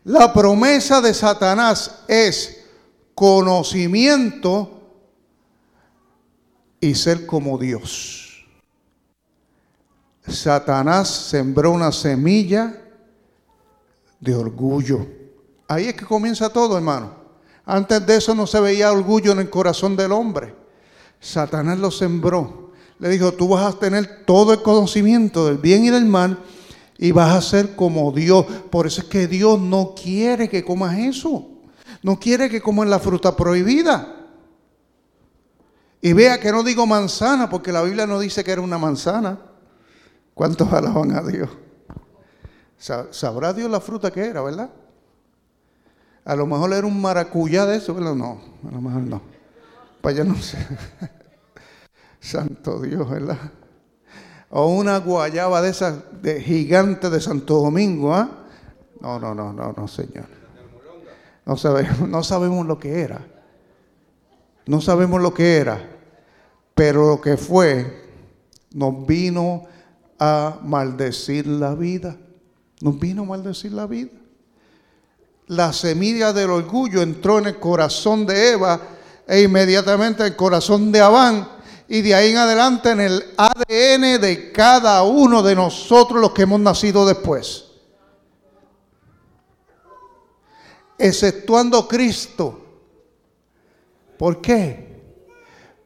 La 0.04 0.34
promesa 0.34 1.00
de 1.00 1.14
Satanás 1.14 2.04
es 2.08 2.66
conocimiento 3.14 4.82
y 6.80 6.96
ser 6.96 7.26
como 7.28 7.58
Dios. 7.58 8.46
Satanás 10.28 11.08
sembró 11.08 11.72
una 11.72 11.92
semilla 11.92 12.82
de 14.20 14.36
orgullo. 14.36 15.06
Ahí 15.68 15.86
es 15.86 15.94
que 15.94 16.06
comienza 16.06 16.50
todo, 16.50 16.78
hermano. 16.78 17.14
Antes 17.64 18.04
de 18.08 18.18
eso 18.18 18.34
no 18.34 18.48
se 18.48 18.60
veía 18.60 18.92
orgullo 18.92 19.34
en 19.34 19.40
el 19.40 19.50
corazón 19.52 19.96
del 19.96 20.12
hombre. 20.12 20.56
Satanás 21.20 21.78
lo 21.78 21.92
sembró. 21.92 22.65
Le 23.00 23.10
dijo, 23.10 23.34
tú 23.34 23.50
vas 23.50 23.76
a 23.76 23.78
tener 23.78 24.26
todo 24.26 24.54
el 24.54 24.62
conocimiento 24.62 25.46
del 25.46 25.58
bien 25.58 25.86
y 25.86 25.90
del 25.90 26.06
mal 26.06 26.40
y 26.98 27.12
vas 27.12 27.36
a 27.36 27.42
ser 27.42 27.76
como 27.76 28.12
Dios. 28.12 28.46
Por 28.70 28.88
eso 28.88 29.02
es 29.02 29.08
que 29.08 29.28
Dios 29.28 29.60
no 29.60 29.94
quiere 29.96 30.48
que 30.48 30.64
comas 30.64 30.98
eso. 30.98 31.50
No 32.02 32.20
quiere 32.20 32.50
que 32.50 32.62
comas 32.62 32.88
la 32.88 33.00
fruta 33.00 33.36
prohibida. 33.36 34.16
Y 36.02 36.14
vea 36.14 36.40
que 36.40 36.52
no 36.52 36.64
digo 36.64 36.86
manzana, 36.86 37.50
porque 37.50 37.72
la 37.72 37.82
Biblia 37.82 38.06
no 38.06 38.20
dice 38.20 38.44
que 38.44 38.52
era 38.52 38.62
una 38.62 38.78
manzana. 38.78 39.40
¿Cuántos 40.34 40.72
alaban 40.72 41.16
a 41.16 41.22
Dios? 41.22 41.50
Sabrá 42.78 43.54
Dios 43.54 43.70
la 43.72 43.80
fruta 43.80 44.12
que 44.12 44.22
era, 44.22 44.42
¿verdad? 44.42 44.70
A 46.24 46.36
lo 46.36 46.46
mejor 46.46 46.74
era 46.74 46.86
un 46.86 47.02
maracuyá 47.02 47.66
de 47.66 47.78
eso, 47.78 47.94
¿verdad? 47.94 48.16
No, 48.16 48.40
a 48.68 48.72
lo 48.72 48.82
mejor 48.82 49.02
no. 49.02 49.22
Para 50.02 50.16
allá 50.16 50.24
no 50.24 50.36
sé. 50.36 50.58
Santo 52.26 52.82
Dios, 52.82 53.08
¿verdad? 53.10 53.38
O 54.50 54.68
una 54.68 54.98
guayaba 54.98 55.62
de 55.62 55.70
esas 55.70 56.22
de 56.22 56.42
gigante 56.42 57.10
de 57.10 57.22
Santo 57.22 57.56
Domingo, 57.62 58.14
¿ah? 58.14 58.30
No, 59.00 59.20
no, 59.20 59.36
no, 59.36 59.54
no, 59.54 59.74
no, 59.78 59.88
Señor. 59.88 60.26
No 61.46 61.56
sabemos, 61.56 62.10
no 62.10 62.24
sabemos 62.24 62.66
lo 62.66 62.80
que 62.80 63.02
era. 63.02 63.22
No 64.66 64.82
sabemos 64.82 65.22
lo 65.22 65.34
que 65.34 65.58
era. 65.58 65.92
Pero 66.74 67.08
lo 67.08 67.22
que 67.22 67.38
fue, 67.38 68.10
nos 68.72 69.06
vino 69.06 69.64
a 70.18 70.60
maldecir 70.64 71.46
la 71.46 71.76
vida. 71.76 72.18
Nos 72.82 73.00
vino 73.00 73.22
a 73.22 73.26
maldecir 73.26 73.72
la 73.72 73.86
vida. 73.86 74.12
La 75.48 75.74
semilla 75.74 76.34
del 76.34 76.50
orgullo 76.50 77.04
entró 77.04 77.38
en 77.38 77.46
el 77.46 77.60
corazón 77.60 78.26
de 78.26 78.54
Eva 78.54 78.82
e 79.28 79.44
inmediatamente 79.44 80.24
en 80.24 80.30
el 80.30 80.36
corazón 80.36 80.92
de 80.92 81.02
Abán 81.02 81.55
y 81.88 82.02
de 82.02 82.16
ahí 82.16 82.32
en 82.32 82.38
adelante 82.38 82.90
en 82.92 83.00
el 83.00 83.24
ADN 83.38 84.20
de 84.20 84.52
cada 84.54 85.04
uno 85.04 85.44
de 85.44 85.56
nosotros 85.56 86.20
los 86.20 86.32
que 86.32 86.44
hemos 86.44 86.60
nacido 86.60 87.06
después. 87.06 87.66
Exceptuando 90.98 91.88
Cristo. 91.88 92.62
¿Por 94.18 94.42
qué? 94.42 94.96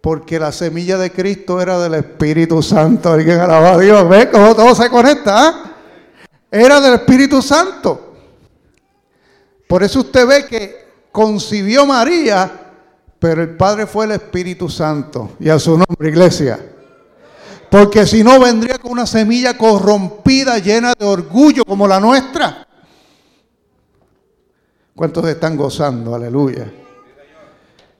Porque 0.01 0.39
la 0.39 0.51
semilla 0.51 0.97
de 0.97 1.11
Cristo 1.11 1.59
era 1.59 1.79
del 1.79 1.95
Espíritu 1.95 2.61
Santo. 2.61 3.11
Alguien 3.11 3.39
alaba 3.39 3.71
a 3.71 3.77
Dios. 3.77 4.07
¿Ve 4.07 4.29
cómo 4.29 4.55
todo 4.55 4.73
se 4.75 4.89
conecta? 4.89 5.47
Ah? 5.49 5.75
Era 6.49 6.79
del 6.79 6.93
Espíritu 6.93 7.41
Santo. 7.41 8.13
Por 9.67 9.83
eso 9.83 9.99
usted 9.99 10.25
ve 10.25 10.45
que 10.47 10.89
concibió 11.11 11.85
María, 11.85 12.68
pero 13.19 13.43
el 13.43 13.57
Padre 13.57 13.85
fue 13.85 14.05
el 14.05 14.11
Espíritu 14.11 14.69
Santo. 14.69 15.31
Y 15.39 15.49
a 15.49 15.59
su 15.59 15.71
nombre, 15.71 16.09
iglesia. 16.09 16.59
Porque 17.69 18.07
si 18.07 18.23
no, 18.23 18.39
vendría 18.39 18.79
con 18.79 18.91
una 18.91 19.05
semilla 19.05 19.57
corrompida, 19.57 20.57
llena 20.57 20.93
de 20.97 21.05
orgullo 21.05 21.63
como 21.65 21.87
la 21.87 21.99
nuestra. 21.99 22.65
¿Cuántos 24.95 25.27
están 25.27 25.55
gozando? 25.55 26.15
Aleluya. 26.15 26.71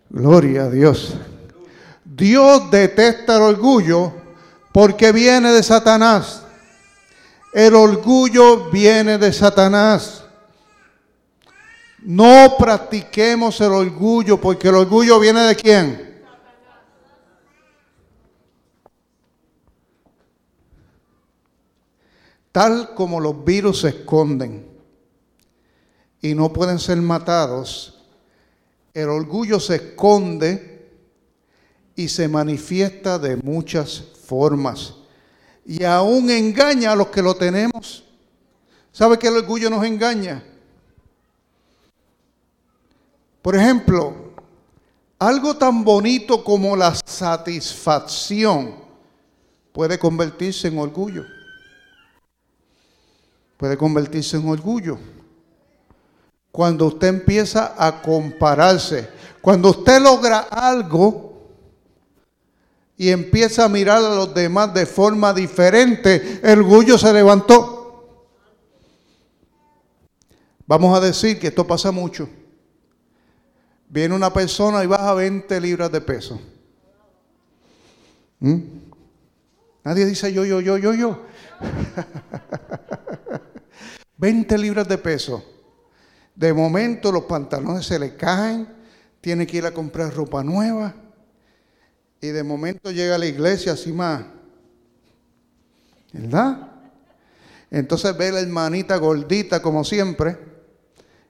Gloria 0.09 0.63
a 0.63 0.69
Dios. 0.69 1.13
Dios 2.03 2.71
detesta 2.71 3.35
el 3.38 3.43
orgullo 3.43 4.11
porque 4.71 5.11
viene 5.11 5.51
de 5.51 5.61
Satanás. 5.61 6.43
El 7.53 7.75
orgullo 7.75 8.69
viene 8.71 9.17
de 9.17 9.31
Satanás. 9.31 10.23
No 12.01 12.55
practiquemos 12.57 13.59
el 13.61 13.71
orgullo 13.71 14.39
porque 14.39 14.69
el 14.69 14.75
orgullo 14.75 15.19
viene 15.19 15.41
de 15.41 15.55
quién? 15.55 16.09
Tal 22.51 22.93
como 22.95 23.19
los 23.19 23.43
virus 23.43 23.81
se 23.81 23.89
esconden 23.89 24.65
y 26.21 26.33
no 26.33 26.51
pueden 26.51 26.79
ser 26.79 26.97
matados, 26.97 28.01
el 28.93 29.09
orgullo 29.09 29.59
se 29.59 29.75
esconde 29.75 30.89
y 31.95 32.07
se 32.07 32.27
manifiesta 32.27 33.19
de 33.19 33.38
muchas 33.38 34.01
formas. 34.25 34.95
Y 35.65 35.83
aún 35.83 36.29
engaña 36.29 36.93
a 36.93 36.95
los 36.95 37.07
que 37.09 37.21
lo 37.21 37.35
tenemos. 37.35 38.03
¿Sabe 38.91 39.19
que 39.19 39.27
el 39.27 39.38
orgullo 39.38 39.69
nos 39.69 39.85
engaña? 39.85 40.43
Por 43.41 43.56
ejemplo, 43.56 44.13
algo 45.17 45.56
tan 45.56 45.84
bonito 45.84 46.43
como 46.43 46.75
la 46.75 46.93
satisfacción 46.95 48.75
puede 49.71 49.97
convertirse 49.97 50.67
en 50.67 50.78
orgullo. 50.78 51.25
Puede 53.58 53.78
convertirse 53.78 54.38
en 54.38 54.47
orgullo. 54.47 54.97
Cuando 56.52 56.88
usted 56.88 57.10
empieza 57.10 57.75
a 57.78 58.02
compararse, 58.02 59.10
cuando 59.41 59.69
usted 59.69 60.02
logra 60.02 60.39
algo 60.39 61.30
y 62.97 63.10
empieza 63.10 63.65
a 63.65 63.69
mirar 63.69 64.04
a 64.04 64.15
los 64.15 64.34
demás 64.34 64.73
de 64.73 64.86
forma 64.86 65.34
diferente, 65.34 66.39
el 66.43 66.60
orgullo 66.60 66.97
se 66.97 67.13
levantó. 67.13 67.78
Vamos 70.65 70.97
a 70.97 71.02
decir 71.02 71.39
que 71.39 71.47
esto 71.47 71.65
pasa 71.65 71.91
mucho. 71.91 72.28
Viene 73.89 74.13
una 74.13 74.32
persona 74.32 74.84
y 74.84 74.88
baja 74.88 75.15
20 75.15 75.60
libras 75.60 75.91
de 75.91 75.99
peso. 75.99 76.39
¿Mm? 78.39 78.60
Nadie 79.84 80.06
dice 80.06 80.32
yo, 80.32 80.45
yo, 80.45 80.62
yo, 80.62 80.78
yo, 80.78 80.93
yo. 80.93 81.25
20 84.17 84.58
libras 84.60 84.88
de 84.88 84.97
peso. 84.99 85.43
De 86.36 86.54
momento 86.54 87.12
los 87.12 87.23
pantalones 87.23 87.88
se 87.88 87.97
le 87.97 88.15
caen, 88.15 88.69
tiene 89.21 89.47
que 89.47 89.58
ir 89.58 89.65
a 89.65 89.73
comprar 89.73 90.13
ropa 90.13 90.43
nueva. 90.43 90.93
Y 92.21 92.28
de 92.28 92.43
momento 92.43 92.91
llega 92.91 93.15
a 93.15 93.17
la 93.17 93.25
iglesia 93.25 93.73
así 93.73 93.91
más. 93.91 94.23
¿Verdad? 96.13 96.73
Entonces 97.71 98.15
ve 98.15 98.32
la 98.32 98.41
hermanita 98.41 98.97
gordita 98.97 99.63
como 99.63 99.84
siempre 99.84 100.48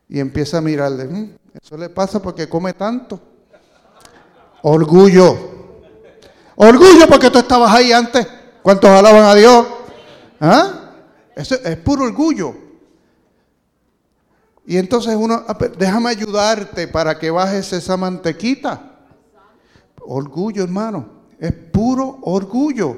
y 0.10 0.20
empieza 0.20 0.58
a 0.58 0.62
mirarle. 0.62 1.06
Mm, 1.06 1.36
eso 1.62 1.78
le 1.78 1.88
pasa 1.88 2.20
porque 2.22 2.50
come 2.50 2.74
tanto. 2.74 3.22
Orgullo. 4.64 5.38
Orgullo 6.56 7.08
porque 7.08 7.30
tú 7.30 7.38
estabas 7.40 7.72
ahí 7.74 7.94
antes. 7.94 8.28
¿Cuántos 8.62 8.90
alaban 8.90 9.24
a 9.24 9.36
Dios? 9.36 9.68
¿Ah? 10.42 10.74
Eso 11.36 11.56
es 11.64 11.78
puro 11.78 12.04
orgullo. 12.04 12.56
Y 14.66 14.78
entonces 14.78 15.16
uno, 15.16 15.44
ah, 15.48 15.58
déjame 15.78 16.10
ayudarte 16.10 16.88
para 16.88 17.18
que 17.18 17.32
bajes 17.32 17.72
esa 17.72 17.96
mantequita. 17.96 18.98
Orgullo, 20.02 20.64
hermano. 20.64 21.08
Es 21.40 21.54
puro 21.54 22.20
orgullo. 22.24 22.98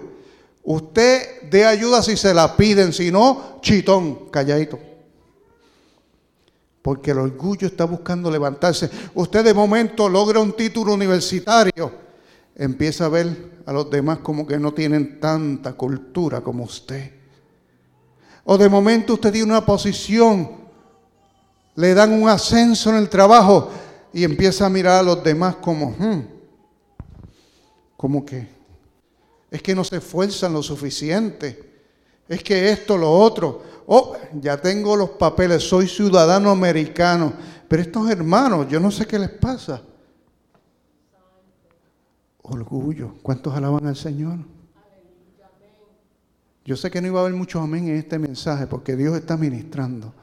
Usted 0.63 1.49
dé 1.49 1.65
ayuda 1.65 2.01
si 2.01 2.17
se 2.17 2.33
la 2.33 2.55
piden, 2.55 2.93
si 2.93 3.11
no, 3.11 3.59
chitón, 3.61 4.29
calladito. 4.29 4.79
Porque 6.81 7.11
el 7.11 7.19
orgullo 7.19 7.67
está 7.67 7.85
buscando 7.85 8.31
levantarse. 8.31 8.89
Usted 9.13 9.43
de 9.43 9.53
momento 9.53 10.09
logra 10.09 10.39
un 10.39 10.53
título 10.53 10.93
universitario. 10.93 11.91
Empieza 12.55 13.05
a 13.05 13.09
ver 13.09 13.51
a 13.65 13.73
los 13.73 13.89
demás 13.89 14.19
como 14.19 14.47
que 14.47 14.57
no 14.57 14.73
tienen 14.73 15.19
tanta 15.19 15.73
cultura 15.73 16.41
como 16.41 16.63
usted. 16.63 17.11
O 18.43 18.57
de 18.57 18.67
momento 18.67 19.13
usted 19.13 19.31
tiene 19.31 19.51
una 19.51 19.65
posición. 19.65 20.61
Le 21.75 21.93
dan 21.93 22.11
un 22.11 22.27
ascenso 22.27 22.89
en 22.89 22.97
el 22.97 23.09
trabajo 23.09 23.69
y 24.11 24.23
empieza 24.23 24.65
a 24.65 24.69
mirar 24.69 24.99
a 24.99 25.03
los 25.03 25.23
demás 25.23 25.55
como, 25.57 25.91
hmm, 25.91 26.25
como 27.95 28.25
que 28.25 28.47
es 29.51 29.61
que 29.61 29.75
no 29.75 29.83
se 29.83 29.97
esfuerzan 29.97 30.53
lo 30.53 30.63
suficiente. 30.63 31.71
Es 32.27 32.41
que 32.41 32.71
esto, 32.71 32.97
lo 32.97 33.11
otro 33.11 33.61
oh, 33.93 34.15
ya 34.39 34.55
tengo 34.55 34.95
los 34.95 35.11
papeles, 35.11 35.67
soy 35.67 35.85
ciudadano 35.85 36.49
americano. 36.49 37.33
Pero 37.67 37.81
estos 37.81 38.09
hermanos, 38.09 38.67
yo 38.69 38.79
no 38.79 38.89
sé 38.89 39.05
qué 39.05 39.19
les 39.19 39.29
pasa. 39.29 39.81
Orgullo. 42.41 43.15
¿Cuántos 43.21 43.53
alaban 43.53 43.85
al 43.87 43.97
Señor? 43.97 44.39
Yo 46.63 46.77
sé 46.77 46.89
que 46.89 47.01
no 47.01 47.07
iba 47.07 47.19
a 47.19 47.23
haber 47.23 47.35
muchos 47.35 47.61
amén 47.61 47.89
en 47.89 47.97
este 47.97 48.17
mensaje 48.17 48.65
porque 48.65 48.95
Dios 48.95 49.17
está 49.17 49.35
ministrando. 49.35 50.13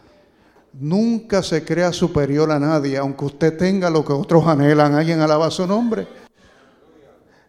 Nunca 0.72 1.42
se 1.42 1.62
crea 1.62 1.92
superior 1.92 2.50
a 2.50 2.58
nadie, 2.58 2.96
aunque 2.96 3.24
usted 3.26 3.56
tenga 3.58 3.90
lo 3.90 4.02
que 4.02 4.14
otros 4.14 4.46
anhelan. 4.46 4.94
Alguien 4.94 5.20
alaba 5.20 5.50
su 5.50 5.66
nombre. 5.66 6.06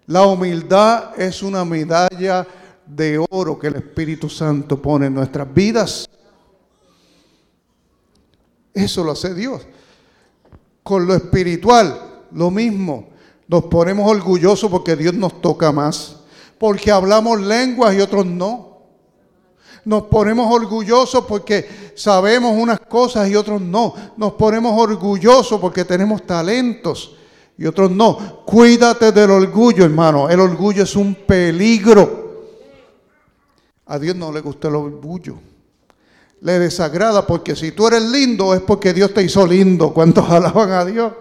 La 0.08 0.26
humildad 0.26 1.18
es 1.18 1.44
una 1.44 1.64
medalla 1.64 2.46
de 2.90 3.24
oro 3.30 3.60
que 3.60 3.68
el 3.68 3.76
Espíritu 3.76 4.30
Santo 4.30 4.82
pone 4.82 5.06
en 5.06 5.14
nuestras 5.14 5.52
vidas. 5.54 6.10
Eso 8.74 9.04
lo 9.04 9.12
hace 9.12 9.34
Dios. 9.34 9.62
Con 10.84 11.06
lo 11.06 11.14
espiritual, 11.14 12.24
lo 12.32 12.50
mismo. 12.50 13.10
Nos 13.48 13.66
ponemos 13.66 14.10
orgullosos 14.10 14.70
porque 14.70 14.96
Dios 14.96 15.14
nos 15.14 15.42
toca 15.42 15.72
más. 15.72 16.18
Porque 16.58 16.92
hablamos 16.92 17.40
lenguas 17.42 17.96
y 17.96 18.00
otros 18.00 18.26
no. 18.26 18.70
Nos 19.86 20.04
ponemos 20.04 20.52
orgullosos 20.52 21.26
porque 21.26 21.94
sabemos 21.96 22.56
unas 22.58 22.80
cosas 22.80 23.30
y 23.30 23.36
otros 23.36 23.62
no. 23.62 23.94
Nos 24.18 24.34
ponemos 24.34 24.74
orgullosos 24.78 25.60
porque 25.60 25.86
tenemos 25.86 26.26
talentos 26.26 27.16
y 27.58 27.66
otros 27.66 27.92
no. 27.92 28.44
Cuídate 28.46 29.12
del 29.12 29.32
orgullo, 29.32 29.86
hermano. 29.86 30.30
El 30.30 30.40
orgullo 30.40 30.84
es 30.84 30.96
un 30.96 31.14
peligro. 31.14 32.29
A 33.90 33.98
Dios 33.98 34.16
no 34.16 34.32
le 34.32 34.42
gusta 34.42 34.68
el 34.68 34.76
orgullo. 34.76 35.40
Le 36.42 36.60
desagrada 36.60 37.26
porque 37.26 37.56
si 37.56 37.72
tú 37.72 37.88
eres 37.88 38.04
lindo 38.04 38.54
es 38.54 38.62
porque 38.62 38.94
Dios 38.94 39.12
te 39.16 39.24
hizo 39.24 39.48
lindo. 39.48 39.92
¿Cuántos 39.92 40.30
alaban 40.30 40.72
a 40.72 40.86
Dios? 40.86 41.12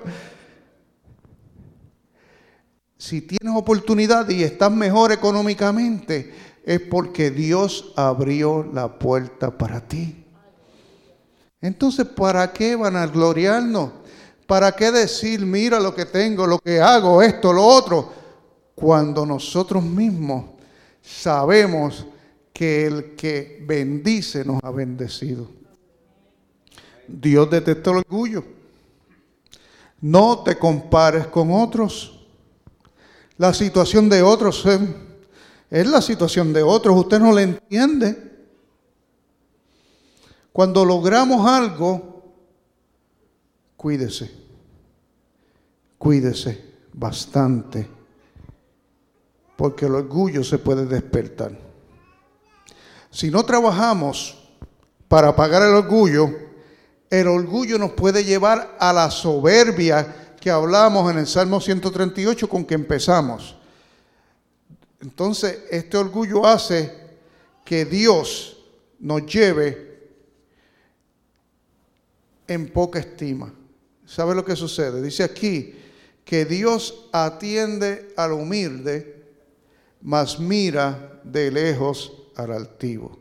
Si 2.98 3.22
tienes 3.22 3.57
oportunidad 3.57 4.28
y 4.28 4.42
estás 4.42 4.70
mejor 4.70 5.12
económicamente, 5.12 6.35
es 6.62 6.81
porque 6.81 7.31
Dios 7.31 7.94
abrió 7.96 8.62
la 8.70 8.98
puerta 8.98 9.57
para 9.57 9.81
ti. 9.81 10.26
Entonces, 11.62 12.07
¿para 12.07 12.52
qué 12.52 12.76
van 12.76 12.96
a 12.96 13.07
gloriarnos? 13.07 13.92
¿Para 14.46 14.72
qué 14.72 14.92
decir, 14.92 15.40
mira 15.40 15.81
lo 15.81 15.94
que 15.94 16.04
tengo, 16.04 16.46
lo 16.46 16.59
que 16.59 16.83
hago, 16.83 17.22
esto, 17.22 17.50
lo 17.50 17.64
otro? 17.64 18.12
Cuando 18.74 19.24
nosotros 19.24 19.83
mismos 19.83 20.44
sabemos 21.00 22.04
que 22.58 22.86
el 22.86 23.14
que 23.14 23.62
bendice 23.64 24.44
nos 24.44 24.58
ha 24.64 24.72
bendecido. 24.72 25.48
Dios 27.06 27.48
detesta 27.48 27.92
el 27.92 27.98
orgullo. 27.98 28.42
No 30.00 30.42
te 30.42 30.58
compares 30.58 31.28
con 31.28 31.52
otros. 31.52 32.26
La 33.36 33.54
situación 33.54 34.08
de 34.08 34.24
otros 34.24 34.66
es, 34.66 34.80
es 35.70 35.86
la 35.86 36.02
situación 36.02 36.52
de 36.52 36.64
otros. 36.64 36.96
Usted 36.96 37.20
no 37.20 37.32
le 37.32 37.42
entiende. 37.42 38.32
Cuando 40.52 40.84
logramos 40.84 41.46
algo, 41.46 42.24
cuídese. 43.76 44.32
Cuídese 45.96 46.74
bastante. 46.92 47.88
Porque 49.56 49.86
el 49.86 49.94
orgullo 49.94 50.42
se 50.42 50.58
puede 50.58 50.86
despertar. 50.86 51.67
Si 53.10 53.30
no 53.30 53.44
trabajamos 53.44 54.38
para 55.08 55.34
pagar 55.34 55.62
el 55.62 55.74
orgullo, 55.74 56.30
el 57.10 57.26
orgullo 57.26 57.78
nos 57.78 57.92
puede 57.92 58.24
llevar 58.24 58.76
a 58.78 58.92
la 58.92 59.10
soberbia 59.10 60.34
que 60.40 60.50
hablamos 60.50 61.10
en 61.10 61.18
el 61.18 61.26
Salmo 61.26 61.60
138 61.60 62.48
con 62.48 62.64
que 62.64 62.74
empezamos. 62.74 63.56
Entonces, 65.00 65.60
este 65.70 65.96
orgullo 65.96 66.46
hace 66.46 66.92
que 67.64 67.84
Dios 67.84 68.58
nos 68.98 69.24
lleve 69.26 70.10
en 72.46 72.68
poca 72.70 72.98
estima. 72.98 73.52
¿Sabe 74.06 74.34
lo 74.34 74.44
que 74.44 74.56
sucede? 74.56 75.02
Dice 75.02 75.22
aquí 75.22 75.74
que 76.24 76.44
Dios 76.44 77.08
atiende 77.12 78.12
al 78.16 78.32
humilde, 78.32 79.24
mas 80.02 80.38
mira 80.38 81.20
de 81.24 81.50
lejos 81.50 82.12
al 82.38 82.53
altivo. 82.53 83.18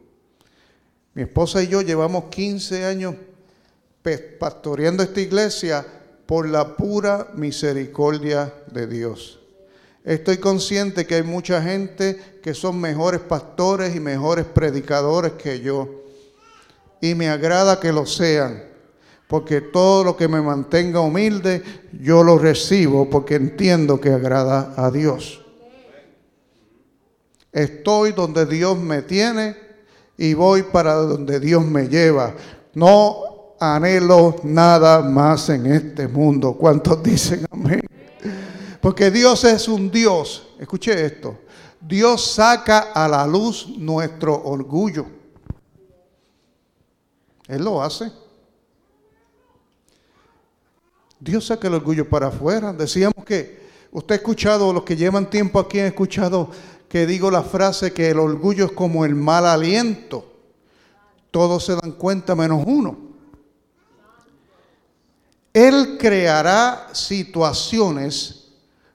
Mi 1.14 1.24
esposa 1.24 1.64
y 1.64 1.68
yo 1.68 1.82
llevamos 1.82 2.26
15 2.26 2.86
años 2.86 3.16
pastoreando 4.40 5.04
esta 5.04 5.20
iglesia 5.20 5.86
por 6.26 6.48
la 6.48 6.78
pura 6.78 7.30
misericordia 7.34 8.54
de 8.72 8.88
Dios. 8.88 9.40
Estoy 10.04 10.38
consciente 10.38 11.06
que 11.06 11.16
hay 11.16 11.24
mucha 11.24 11.62
gente 11.62 12.40
que 12.42 12.54
son 12.54 12.80
mejores 12.80 13.20
pastores 13.20 13.96
y 13.96 14.00
mejores 14.00 14.46
predicadores 14.46 15.34
que 15.34 15.60
yo. 15.60 16.04
Y 17.02 17.16
me 17.16 17.30
agrada 17.30 17.80
que 17.80 17.92
lo 17.92 18.06
sean, 18.06 18.64
porque 19.28 19.60
todo 19.60 20.04
lo 20.04 20.16
que 20.16 20.28
me 20.28 20.42
mantenga 20.42 21.02
humilde, 21.02 21.62
yo 22.00 22.24
lo 22.24 22.38
recibo 22.38 23.10
porque 23.10 23.36
entiendo 23.36 24.00
que 24.00 24.12
agrada 24.12 24.74
a 24.78 24.92
Dios. 24.92 25.47
Estoy 27.52 28.12
donde 28.12 28.46
Dios 28.46 28.78
me 28.78 29.02
tiene 29.02 29.56
y 30.18 30.34
voy 30.34 30.64
para 30.64 30.94
donde 30.96 31.40
Dios 31.40 31.66
me 31.66 31.88
lleva. 31.88 32.36
No 32.74 33.56
anhelo 33.60 34.36
nada 34.44 35.02
más 35.02 35.50
en 35.50 35.66
este 35.68 36.08
mundo. 36.08 36.54
¿Cuántos 36.54 37.02
dicen 37.02 37.46
amén? 37.52 37.82
Porque 38.82 39.12
Dios 39.12 39.44
es 39.44 39.68
un 39.68 39.90
Dios. 39.90 40.48
Escuche 40.60 41.06
esto. 41.06 41.38
Dios 41.80 42.34
saca 42.34 42.92
a 42.94 43.08
la 43.08 43.26
luz 43.26 43.68
nuestro 43.78 44.42
orgullo. 44.44 45.06
Él 47.48 47.64
lo 47.64 47.82
hace. 47.82 48.12
Dios 51.20 51.46
saca 51.46 51.68
el 51.68 51.76
orgullo 51.76 52.08
para 52.08 52.28
afuera. 52.28 52.74
Decíamos 52.74 53.26
que 53.26 53.60
usted 53.92 54.16
ha 54.16 54.18
escuchado, 54.18 54.74
los 54.74 54.84
que 54.84 54.96
llevan 54.96 55.30
tiempo 55.30 55.60
aquí 55.60 55.80
han 55.80 55.88
escuchado 55.88 56.50
que 56.98 57.06
digo 57.06 57.30
la 57.30 57.44
frase 57.44 57.94
que 57.94 58.10
el 58.10 58.18
orgullo 58.18 58.66
es 58.66 58.72
como 58.72 59.06
el 59.06 59.14
mal 59.14 59.46
aliento. 59.46 60.34
Todos 61.30 61.64
se 61.64 61.76
dan 61.76 61.92
cuenta 61.92 62.34
menos 62.34 62.64
uno. 62.66 62.98
Él 65.54 65.96
creará 66.00 66.90
situaciones 66.94 68.48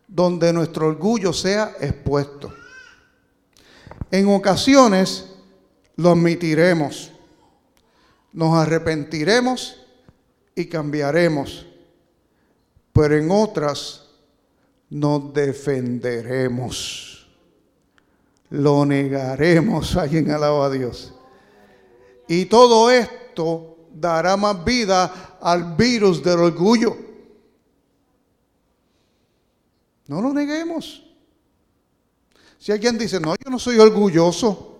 donde 0.09 0.53
nuestro 0.53 0.89
orgullo 0.89 1.33
sea 1.33 1.77
expuesto. 1.79 2.53
En 4.11 4.27
ocasiones 4.27 5.27
lo 5.95 6.11
admitiremos, 6.11 7.13
nos 8.33 8.57
arrepentiremos 8.57 9.77
y 10.57 10.67
cambiaremos, 10.67 11.67
pero 12.93 13.17
en 13.17 13.31
otras 13.31 14.09
nos 14.91 15.33
defenderemos 15.33 17.12
lo 18.53 18.85
negaremos. 18.85 19.97
Alguien 19.97 20.31
alaba 20.31 20.67
a 20.67 20.71
Dios. 20.71 21.13
Y 22.29 22.47
todo 22.47 22.91
esto 22.91 23.89
dará 23.93 24.37
más 24.37 24.65
vida 24.65 25.39
al 25.41 25.75
virus 25.75 26.23
del 26.23 26.39
orgullo. 26.39 26.97
No 30.07 30.21
lo 30.21 30.33
neguemos. 30.33 31.05
Si 32.59 32.71
alguien 32.71 32.97
dice, 32.97 33.19
no, 33.19 33.35
yo 33.35 33.51
no 33.51 33.59
soy 33.59 33.79
orgulloso, 33.79 34.79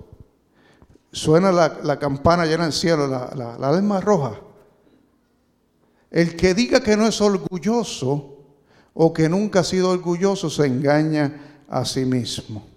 suena 1.11 1.51
la, 1.51 1.99
campana 1.99 2.47
llena 2.47 2.67
el 2.67 2.73
cielo, 2.73 3.09
la, 3.09 3.33
la, 3.35 3.59
la 3.59 4.01
roja. 4.01 4.41
El 6.11 6.37
que 6.37 6.55
diga 6.55 6.81
que 6.81 6.97
no 6.97 7.09
es 7.09 7.21
orgulloso 7.21 8.37
o 8.95 9.13
que 9.13 9.29
nunca 9.29 9.61
ha 9.61 9.65
sido 9.65 9.91
orgulloso 9.91 10.49
se 10.49 10.67
engaña 10.67 11.65
a 11.69 11.85
sí 11.85 12.05
mismo. 12.05 12.72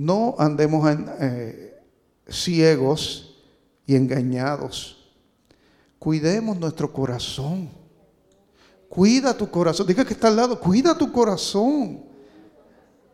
No 0.00 0.34
andemos 0.38 0.90
eh, 1.20 1.78
ciegos 2.26 3.36
y 3.84 3.96
engañados. 3.96 4.96
Cuidemos 5.98 6.58
nuestro 6.58 6.90
corazón. 6.90 7.68
Cuida 8.88 9.36
tu 9.36 9.50
corazón. 9.50 9.86
Diga 9.86 10.06
que 10.06 10.14
está 10.14 10.28
al 10.28 10.36
lado. 10.36 10.58
Cuida 10.58 10.96
tu 10.96 11.12
corazón. 11.12 12.02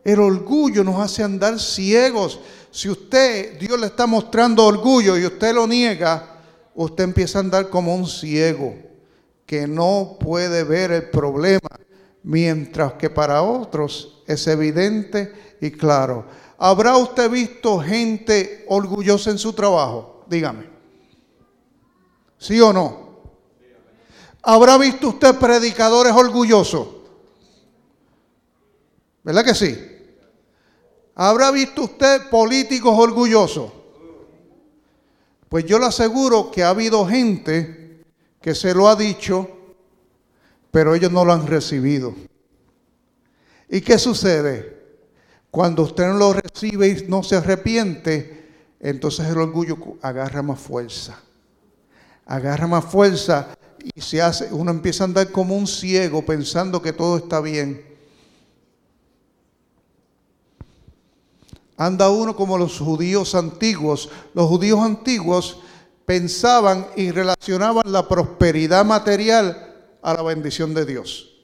El 0.04 0.20
orgullo 0.20 0.84
nos 0.84 1.00
hace 1.00 1.24
andar 1.24 1.58
ciegos. 1.58 2.38
Si 2.70 2.88
usted, 2.88 3.58
Dios 3.58 3.80
le 3.80 3.86
está 3.86 4.06
mostrando 4.06 4.64
orgullo 4.64 5.18
y 5.18 5.26
usted 5.26 5.52
lo 5.52 5.66
niega, 5.66 6.38
usted 6.76 7.02
empieza 7.02 7.38
a 7.38 7.42
andar 7.42 7.68
como 7.68 7.96
un 7.96 8.06
ciego 8.06 8.76
que 9.44 9.66
no 9.66 10.16
puede 10.20 10.62
ver 10.62 10.92
el 10.92 11.10
problema, 11.10 11.68
mientras 12.22 12.92
que 12.92 13.10
para 13.10 13.42
otros 13.42 14.22
es 14.28 14.46
evidente 14.46 15.56
y 15.60 15.72
claro. 15.72 16.45
¿Habrá 16.58 16.96
usted 16.96 17.30
visto 17.30 17.80
gente 17.80 18.64
orgullosa 18.68 19.30
en 19.30 19.38
su 19.38 19.52
trabajo? 19.52 20.24
Dígame. 20.26 20.68
¿Sí 22.38 22.60
o 22.60 22.72
no? 22.72 23.06
¿Habrá 24.42 24.78
visto 24.78 25.08
usted 25.08 25.34
predicadores 25.36 26.12
orgullosos? 26.12 26.88
¿Verdad 29.22 29.44
que 29.44 29.54
sí? 29.54 29.76
¿Habrá 31.14 31.50
visto 31.50 31.82
usted 31.82 32.30
políticos 32.30 32.94
orgullosos? 32.96 33.72
Pues 35.48 35.64
yo 35.64 35.78
le 35.78 35.86
aseguro 35.86 36.50
que 36.50 36.62
ha 36.62 36.70
habido 36.70 37.06
gente 37.06 38.04
que 38.40 38.54
se 38.54 38.74
lo 38.74 38.88
ha 38.88 38.96
dicho, 38.96 39.48
pero 40.70 40.94
ellos 40.94 41.10
no 41.10 41.24
lo 41.24 41.32
han 41.32 41.46
recibido. 41.46 42.14
¿Y 43.68 43.80
qué 43.80 43.98
sucede? 43.98 44.75
Cuando 45.50 45.84
usted 45.84 46.06
no 46.08 46.14
lo 46.14 46.32
recibe 46.34 46.88
y 46.88 47.06
no 47.08 47.22
se 47.22 47.36
arrepiente, 47.36 48.46
entonces 48.80 49.26
el 49.26 49.38
orgullo 49.38 49.76
agarra 50.02 50.42
más 50.42 50.60
fuerza. 50.60 51.20
agarra 52.26 52.66
más 52.66 52.84
fuerza 52.84 53.56
y 53.94 54.00
se 54.00 54.20
hace, 54.20 54.52
uno 54.52 54.72
empieza 54.72 55.04
a 55.04 55.06
andar 55.06 55.30
como 55.30 55.56
un 55.56 55.66
ciego 55.66 56.26
pensando 56.26 56.82
que 56.82 56.92
todo 56.92 57.16
está 57.18 57.40
bien. 57.40 57.84
Anda 61.76 62.10
uno 62.10 62.34
como 62.34 62.56
los 62.56 62.78
judíos 62.78 63.34
antiguos. 63.34 64.08
Los 64.34 64.48
judíos 64.48 64.80
antiguos 64.80 65.58
pensaban 66.06 66.86
y 66.96 67.10
relacionaban 67.10 67.92
la 67.92 68.08
prosperidad 68.08 68.84
material 68.84 69.74
a 70.02 70.14
la 70.14 70.22
bendición 70.22 70.72
de 70.72 70.86
Dios. 70.86 71.35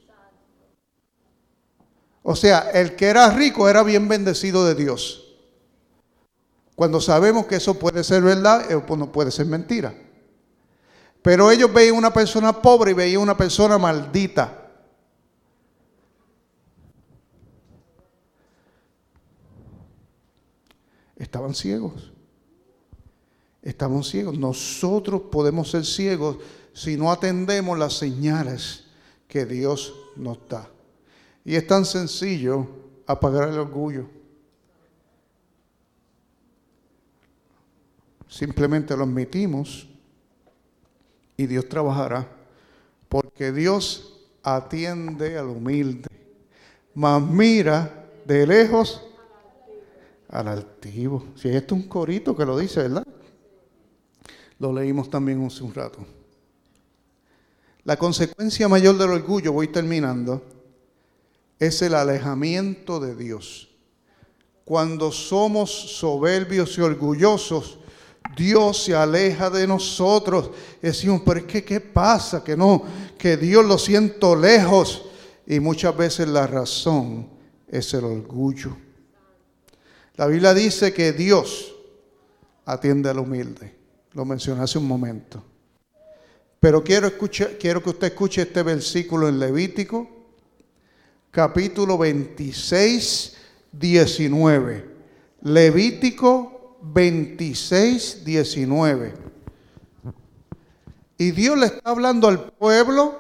O 2.22 2.36
sea, 2.36 2.70
el 2.72 2.94
que 2.94 3.06
era 3.06 3.30
rico 3.30 3.68
era 3.68 3.82
bien 3.82 4.08
bendecido 4.08 4.64
de 4.64 4.74
Dios. 4.74 5.22
Cuando 6.74 7.00
sabemos 7.00 7.46
que 7.46 7.56
eso 7.56 7.78
puede 7.78 8.04
ser 8.04 8.22
verdad, 8.22 8.70
eh, 8.70 8.78
pues 8.86 8.98
no 8.98 9.10
puede 9.10 9.30
ser 9.30 9.46
mentira. 9.46 9.94
Pero 11.20 11.50
ellos 11.50 11.72
veían 11.72 11.96
una 11.96 12.12
persona 12.12 12.60
pobre 12.60 12.92
y 12.92 12.94
veían 12.94 13.22
una 13.22 13.36
persona 13.36 13.78
maldita. 13.78 14.70
Estaban 21.16 21.54
ciegos. 21.54 22.12
Estaban 23.62 24.02
ciegos. 24.02 24.36
Nosotros 24.36 25.22
podemos 25.30 25.70
ser 25.70 25.84
ciegos 25.84 26.38
si 26.72 26.96
no 26.96 27.12
atendemos 27.12 27.78
las 27.78 27.94
señales 27.94 28.86
que 29.28 29.46
Dios 29.46 29.94
nos 30.16 30.38
da. 30.48 30.71
Y 31.44 31.56
es 31.56 31.66
tan 31.66 31.84
sencillo 31.84 32.66
apagar 33.06 33.48
el 33.48 33.58
orgullo. 33.58 34.06
Simplemente 38.28 38.96
lo 38.96 39.04
admitimos 39.04 39.88
y 41.36 41.46
Dios 41.46 41.68
trabajará. 41.68 42.26
Porque 43.08 43.52
Dios 43.52 44.20
atiende 44.42 45.36
al 45.36 45.48
humilde, 45.48 46.08
mas 46.94 47.22
mira 47.22 48.08
de 48.24 48.46
lejos 48.46 49.02
al 50.28 50.48
altivo. 50.48 51.26
Si 51.36 51.48
esto 51.48 51.74
es 51.74 51.82
un 51.82 51.88
corito 51.88 52.36
que 52.36 52.46
lo 52.46 52.56
dice, 52.56 52.82
¿verdad? 52.82 53.06
Lo 54.58 54.72
leímos 54.72 55.10
también 55.10 55.44
hace 55.44 55.62
un 55.62 55.74
rato. 55.74 55.98
La 57.84 57.96
consecuencia 57.96 58.68
mayor 58.68 58.96
del 58.96 59.10
orgullo, 59.10 59.52
voy 59.52 59.68
terminando, 59.68 60.42
es 61.66 61.80
el 61.80 61.94
alejamiento 61.94 62.98
de 62.98 63.14
Dios. 63.14 63.68
Cuando 64.64 65.12
somos 65.12 65.70
soberbios 65.70 66.76
y 66.76 66.80
orgullosos, 66.80 67.78
Dios 68.36 68.82
se 68.82 68.96
aleja 68.96 69.48
de 69.48 69.68
nosotros. 69.68 70.50
Decimos, 70.80 71.22
pero 71.24 71.38
es 71.38 71.46
que, 71.46 71.62
¿qué 71.62 71.78
pasa? 71.80 72.42
Que 72.42 72.56
no, 72.56 72.82
que 73.16 73.36
Dios 73.36 73.64
lo 73.64 73.78
siento 73.78 74.34
lejos. 74.34 75.04
Y 75.46 75.60
muchas 75.60 75.96
veces 75.96 76.26
la 76.26 76.48
razón 76.48 77.28
es 77.68 77.94
el 77.94 78.06
orgullo. 78.06 78.76
La 80.16 80.26
Biblia 80.26 80.54
dice 80.54 80.92
que 80.92 81.12
Dios 81.12 81.76
atiende 82.64 83.08
al 83.08 83.20
humilde. 83.20 83.72
Lo 84.14 84.24
mencioné 84.24 84.62
hace 84.62 84.78
un 84.78 84.88
momento. 84.88 85.44
Pero 86.58 86.82
quiero, 86.82 87.06
escuchar, 87.06 87.56
quiero 87.56 87.80
que 87.80 87.90
usted 87.90 88.08
escuche 88.08 88.42
este 88.42 88.64
versículo 88.64 89.28
en 89.28 89.38
Levítico, 89.38 90.21
capítulo 91.32 91.96
26, 91.96 93.36
19. 93.72 94.92
Levítico 95.40 96.78
26, 96.82 98.24
19. 98.24 99.14
Y 101.16 101.30
Dios 101.30 101.58
le 101.58 101.66
está 101.66 101.90
hablando 101.90 102.28
al 102.28 102.52
pueblo 102.52 103.18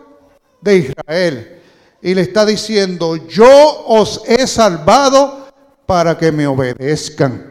de 0.60 0.76
Israel 0.76 1.62
y 2.02 2.14
le 2.14 2.20
está 2.20 2.44
diciendo, 2.44 3.16
yo 3.28 3.48
os 3.86 4.22
he 4.26 4.46
salvado 4.46 5.48
para 5.86 6.18
que 6.18 6.30
me 6.30 6.46
obedezcan, 6.46 7.50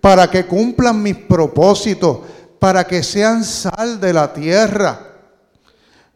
para 0.00 0.30
que 0.30 0.44
cumplan 0.44 1.02
mis 1.02 1.16
propósitos, 1.16 2.18
para 2.58 2.84
que 2.84 3.02
sean 3.02 3.42
sal 3.42 4.00
de 4.00 4.12
la 4.12 4.32
tierra 4.34 5.13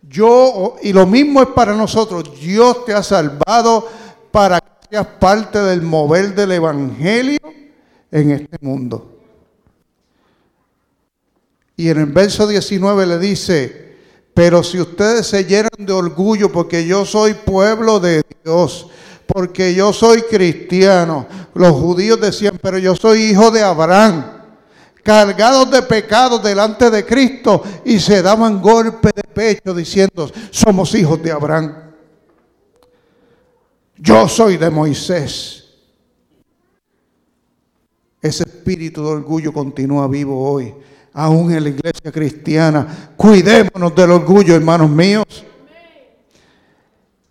yo, 0.03 0.77
y 0.83 0.93
lo 0.93 1.07
mismo 1.07 1.43
es 1.43 1.49
para 1.49 1.75
nosotros, 1.75 2.31
Dios 2.41 2.85
te 2.85 2.95
ha 2.95 3.03
salvado 3.03 3.89
para 4.31 4.61
que 4.61 4.89
seas 4.91 5.07
parte 5.19 5.59
del 5.59 5.83
mover 5.83 6.35
del 6.35 6.53
Evangelio 6.53 7.39
en 8.11 8.31
este 8.31 8.57
mundo. 8.61 9.19
Y 11.77 11.89
en 11.91 11.99
el 11.99 12.07
verso 12.07 12.47
19 12.47 13.07
le 13.07 13.19
dice, 13.19 13.97
pero 14.35 14.63
si 14.63 14.81
ustedes 14.81 15.27
se 15.27 15.45
llenan 15.45 15.71
de 15.79 15.93
orgullo 15.93 16.51
porque 16.51 16.87
yo 16.87 17.05
soy 17.05 17.35
pueblo 17.35 18.01
de 18.01 18.23
Dios, 18.45 18.89
porque 19.27 19.75
yo 19.75 19.93
soy 19.93 20.23
cristiano, 20.23 21.27
los 21.55 21.73
judíos 21.73 22.21
decían, 22.21 22.59
pero 22.63 22.79
yo 22.79 22.97
soy 22.97 23.25
hijo 23.25 23.51
de 23.51 23.63
Abraham 23.63 24.38
cargados 25.09 25.71
de 25.71 25.81
pecados 25.81 26.43
delante 26.43 26.91
de 26.91 27.07
Cristo 27.07 27.63
y 27.83 27.99
se 27.99 28.21
daban 28.21 28.61
golpe 28.61 29.09
de 29.15 29.23
pecho 29.23 29.73
diciendo, 29.73 30.31
somos 30.51 30.95
hijos 30.95 31.23
de 31.23 31.33
Abraham. 31.33 31.75
Yo 33.97 34.29
soy 34.29 34.59
de 34.59 34.69
Moisés. 34.69 35.65
Ese 38.21 38.43
espíritu 38.43 39.03
de 39.03 39.09
orgullo 39.09 39.51
continúa 39.51 40.07
vivo 40.09 40.47
hoy, 40.47 40.75
aún 41.15 41.53
en 41.53 41.63
la 41.63 41.71
iglesia 41.71 42.13
cristiana. 42.13 43.15
Cuidémonos 43.17 43.95
del 43.95 44.11
orgullo, 44.11 44.55
hermanos 44.55 44.91
míos. 44.91 45.25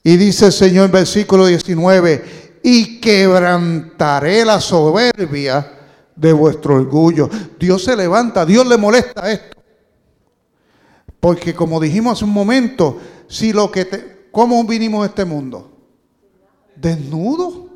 Y 0.04 0.18
dice 0.18 0.48
el 0.48 0.52
Señor 0.52 0.90
versículo 0.90 1.46
19, 1.46 2.60
y 2.63 3.00
quebrantaré 3.00 4.44
la 4.44 4.60
soberbia 4.60 5.77
de 6.17 6.34
vuestro 6.34 6.75
orgullo. 6.75 7.30
Dios 7.60 7.84
se 7.84 7.95
levanta, 7.95 8.45
Dios 8.45 8.67
le 8.67 8.75
molesta 8.75 9.32
esto. 9.32 9.58
Porque 11.19 11.56
como 11.56 11.80
dijimos 11.80 12.17
hace 12.17 12.25
un 12.25 12.34
momento, 12.34 12.99
si 13.27 13.53
lo 13.53 13.71
que 13.71 13.86
te, 13.86 14.27
¿cómo 14.32 14.62
vinimos 14.65 15.03
a 15.03 15.08
este 15.08 15.23
mundo? 15.23 15.71
Desnudo. 16.75 17.69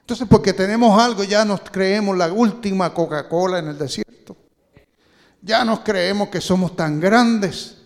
Entonces, 0.00 0.28
porque 0.28 0.52
tenemos 0.52 1.00
algo, 1.00 1.24
ya 1.24 1.44
nos 1.44 1.60
creemos 1.60 2.16
la 2.16 2.30
última 2.30 2.92
Coca-Cola 2.92 3.60
en 3.60 3.68
el 3.68 3.78
desierto. 3.78 4.36
Ya 5.40 5.64
nos 5.64 5.80
creemos 5.80 6.28
que 6.28 6.40
somos 6.40 6.76
tan 6.76 7.00
grandes. 7.00 7.78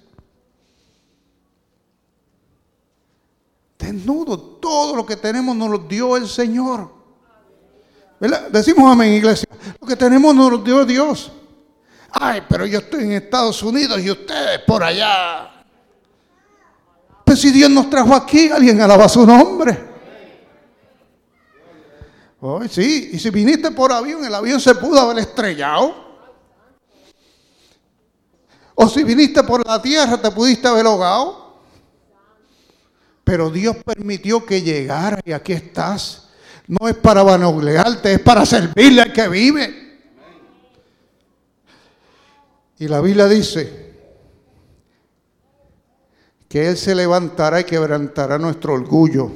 Desnudo, 3.78 4.38
todo 4.38 4.96
lo 4.96 5.06
que 5.06 5.16
tenemos 5.16 5.54
nos 5.54 5.70
lo 5.70 5.78
dio 5.78 6.16
el 6.16 6.26
Señor. 6.26 6.97
Decimos 8.50 8.90
amén, 8.90 9.12
iglesia. 9.12 9.48
Lo 9.80 9.86
que 9.86 9.94
tenemos 9.96 10.34
nos 10.34 10.64
dio 10.64 10.84
Dios. 10.84 11.30
Ay, 12.10 12.42
pero 12.48 12.66
yo 12.66 12.80
estoy 12.80 13.04
en 13.04 13.12
Estados 13.12 13.62
Unidos 13.62 14.00
y 14.00 14.10
ustedes 14.10 14.60
por 14.66 14.82
allá. 14.82 15.64
Pues 17.24 17.40
si 17.40 17.50
Dios 17.50 17.70
nos 17.70 17.88
trajo 17.90 18.14
aquí, 18.14 18.48
alguien 18.48 18.80
alaba 18.80 19.08
su 19.08 19.24
nombre. 19.26 19.86
Hoy 22.40 22.68
sí, 22.68 23.10
y 23.12 23.18
si 23.18 23.30
viniste 23.30 23.70
por 23.72 23.92
avión, 23.92 24.24
el 24.24 24.34
avión 24.34 24.60
se 24.60 24.74
pudo 24.74 25.00
haber 25.00 25.18
estrellado. 25.18 26.08
O 28.74 28.88
si 28.88 29.04
viniste 29.04 29.42
por 29.42 29.66
la 29.66 29.82
tierra, 29.82 30.20
te 30.20 30.30
pudiste 30.30 30.66
haber 30.66 30.86
ahogado. 30.86 31.58
Pero 33.24 33.50
Dios 33.50 33.76
permitió 33.84 34.46
que 34.46 34.62
llegara 34.62 35.20
y 35.24 35.32
aquí 35.32 35.52
estás 35.52 36.27
no 36.68 36.86
es 36.86 36.94
para 36.96 37.22
vanagloriarte, 37.22 38.12
es 38.12 38.20
para 38.20 38.44
servirle 38.44 39.00
al 39.00 39.12
que 39.12 39.26
vive. 39.28 39.88
Y 42.78 42.86
la 42.86 43.00
Biblia 43.00 43.26
dice 43.26 43.88
que 46.48 46.68
Él 46.68 46.76
se 46.76 46.94
levantará 46.94 47.60
y 47.60 47.64
quebrantará 47.64 48.38
nuestro 48.38 48.74
orgullo. 48.74 49.30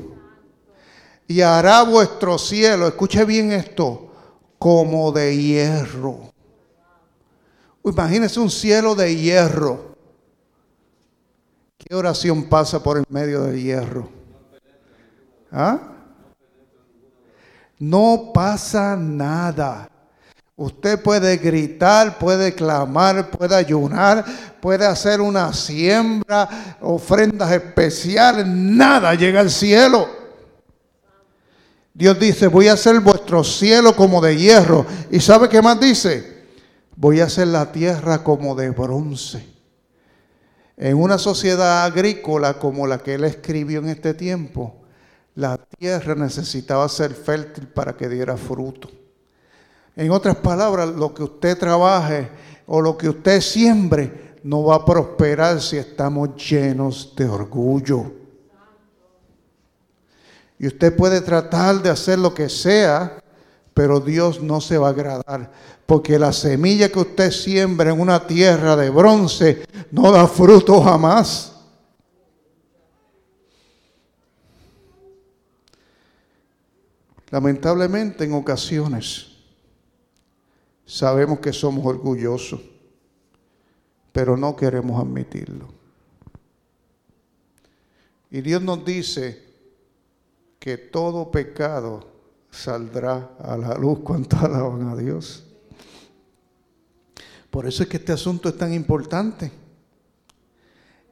Y 1.26 1.40
hará 1.40 1.82
vuestro 1.82 2.36
cielo, 2.38 2.86
escuche 2.86 3.24
bien 3.24 3.52
esto, 3.52 4.12
como 4.58 5.10
de 5.10 5.34
hierro. 5.36 6.32
Imagínese 7.84 8.40
un 8.40 8.50
cielo 8.50 8.94
de 8.94 9.16
hierro. 9.16 9.96
¿Qué 11.78 11.94
oración 11.94 12.44
pasa 12.44 12.82
por 12.82 12.98
el 12.98 13.04
medio 13.08 13.42
del 13.42 13.60
hierro? 13.60 14.08
¿Ah? 15.50 15.91
No 17.82 18.30
pasa 18.32 18.94
nada. 18.94 19.90
Usted 20.54 21.02
puede 21.02 21.36
gritar, 21.38 22.16
puede 22.16 22.54
clamar, 22.54 23.28
puede 23.28 23.56
ayunar, 23.56 24.24
puede 24.60 24.86
hacer 24.86 25.20
una 25.20 25.52
siembra, 25.52 26.76
ofrendas 26.80 27.50
especiales, 27.50 28.46
nada 28.46 29.16
llega 29.16 29.40
al 29.40 29.50
cielo. 29.50 30.08
Dios 31.92 32.20
dice, 32.20 32.46
voy 32.46 32.68
a 32.68 32.74
hacer 32.74 33.00
vuestro 33.00 33.42
cielo 33.42 33.96
como 33.96 34.20
de 34.20 34.36
hierro. 34.36 34.86
¿Y 35.10 35.18
sabe 35.18 35.48
qué 35.48 35.60
más 35.60 35.80
dice? 35.80 36.44
Voy 36.94 37.18
a 37.18 37.24
hacer 37.24 37.48
la 37.48 37.72
tierra 37.72 38.22
como 38.22 38.54
de 38.54 38.70
bronce. 38.70 39.44
En 40.76 40.98
una 40.98 41.18
sociedad 41.18 41.84
agrícola 41.84 42.60
como 42.60 42.86
la 42.86 42.98
que 42.98 43.14
él 43.14 43.24
escribió 43.24 43.80
en 43.80 43.88
este 43.88 44.14
tiempo, 44.14 44.81
la 45.34 45.56
tierra 45.56 46.14
necesitaba 46.14 46.88
ser 46.88 47.14
fértil 47.14 47.66
para 47.68 47.96
que 47.96 48.08
diera 48.08 48.36
fruto. 48.36 48.90
En 49.96 50.10
otras 50.10 50.36
palabras, 50.36 50.88
lo 50.88 51.12
que 51.12 51.22
usted 51.22 51.58
trabaje 51.58 52.30
o 52.66 52.80
lo 52.80 52.96
que 52.96 53.08
usted 53.08 53.40
siembre 53.40 54.36
no 54.42 54.64
va 54.64 54.76
a 54.76 54.84
prosperar 54.84 55.60
si 55.60 55.76
estamos 55.76 56.30
llenos 56.36 57.14
de 57.16 57.26
orgullo. 57.26 58.12
Y 60.58 60.66
usted 60.66 60.94
puede 60.94 61.20
tratar 61.20 61.82
de 61.82 61.90
hacer 61.90 62.18
lo 62.18 62.32
que 62.32 62.48
sea, 62.48 63.20
pero 63.74 64.00
Dios 64.00 64.40
no 64.40 64.60
se 64.60 64.78
va 64.78 64.88
a 64.88 64.90
agradar. 64.90 65.50
Porque 65.86 66.18
la 66.18 66.32
semilla 66.32 66.88
que 66.88 67.00
usted 67.00 67.30
siembra 67.30 67.90
en 67.90 68.00
una 68.00 68.26
tierra 68.26 68.76
de 68.76 68.88
bronce 68.90 69.64
no 69.90 70.12
da 70.12 70.26
fruto 70.26 70.80
jamás. 70.80 71.51
Lamentablemente 77.32 78.24
en 78.24 78.34
ocasiones 78.34 79.38
sabemos 80.86 81.40
que 81.40 81.52
somos 81.52 81.84
orgullosos, 81.84 82.60
pero 84.12 84.36
no 84.36 84.54
queremos 84.54 85.02
admitirlo. 85.02 85.66
Y 88.30 88.40
Dios 88.40 88.62
nos 88.62 88.84
dice, 88.84 89.52
que 90.62 90.78
todo 90.78 91.28
pecado 91.28 92.06
saldrá 92.48 93.34
a 93.40 93.56
la 93.56 93.74
luz 93.74 93.98
cuando 94.04 94.36
alaban 94.40 94.86
a 94.90 94.94
Dios. 94.94 95.44
Por 97.50 97.66
eso 97.66 97.82
es 97.82 97.88
que 97.88 97.96
este 97.96 98.12
asunto 98.12 98.48
es 98.48 98.56
tan 98.56 98.72
importante. 98.72 99.50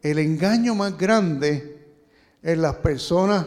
El 0.00 0.20
engaño 0.20 0.76
más 0.76 0.96
grande 0.96 1.84
en 2.44 2.62
las 2.62 2.76
personas 2.76 3.44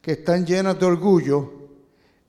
que 0.00 0.12
están 0.12 0.46
llenas 0.46 0.78
de 0.78 0.86
orgullo 0.86 1.52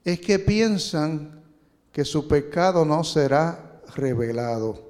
es 0.04 0.20
que 0.20 0.40
piensan 0.40 1.44
que 1.92 2.06
su 2.06 2.28
pecado 2.28 2.86
no 2.86 3.04
será 3.04 3.82
revelado. 3.96 4.90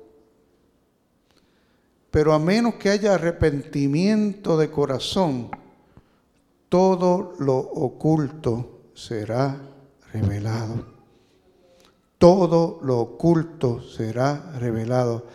Pero 2.12 2.34
a 2.34 2.39
menos 2.39 2.76
que 2.76 2.89
haya 2.89 3.13
arrepentimiento 3.13 4.58
de 4.58 4.72
corazón, 4.72 5.50
todo 6.68 7.36
lo 7.39 7.58
oculto 7.58 8.82
será 8.94 9.60
revelado. 10.12 10.86
Todo 12.18 12.80
lo 12.84 13.00
oculto 13.00 13.82
será 13.82 14.52
revelado. 14.60 15.28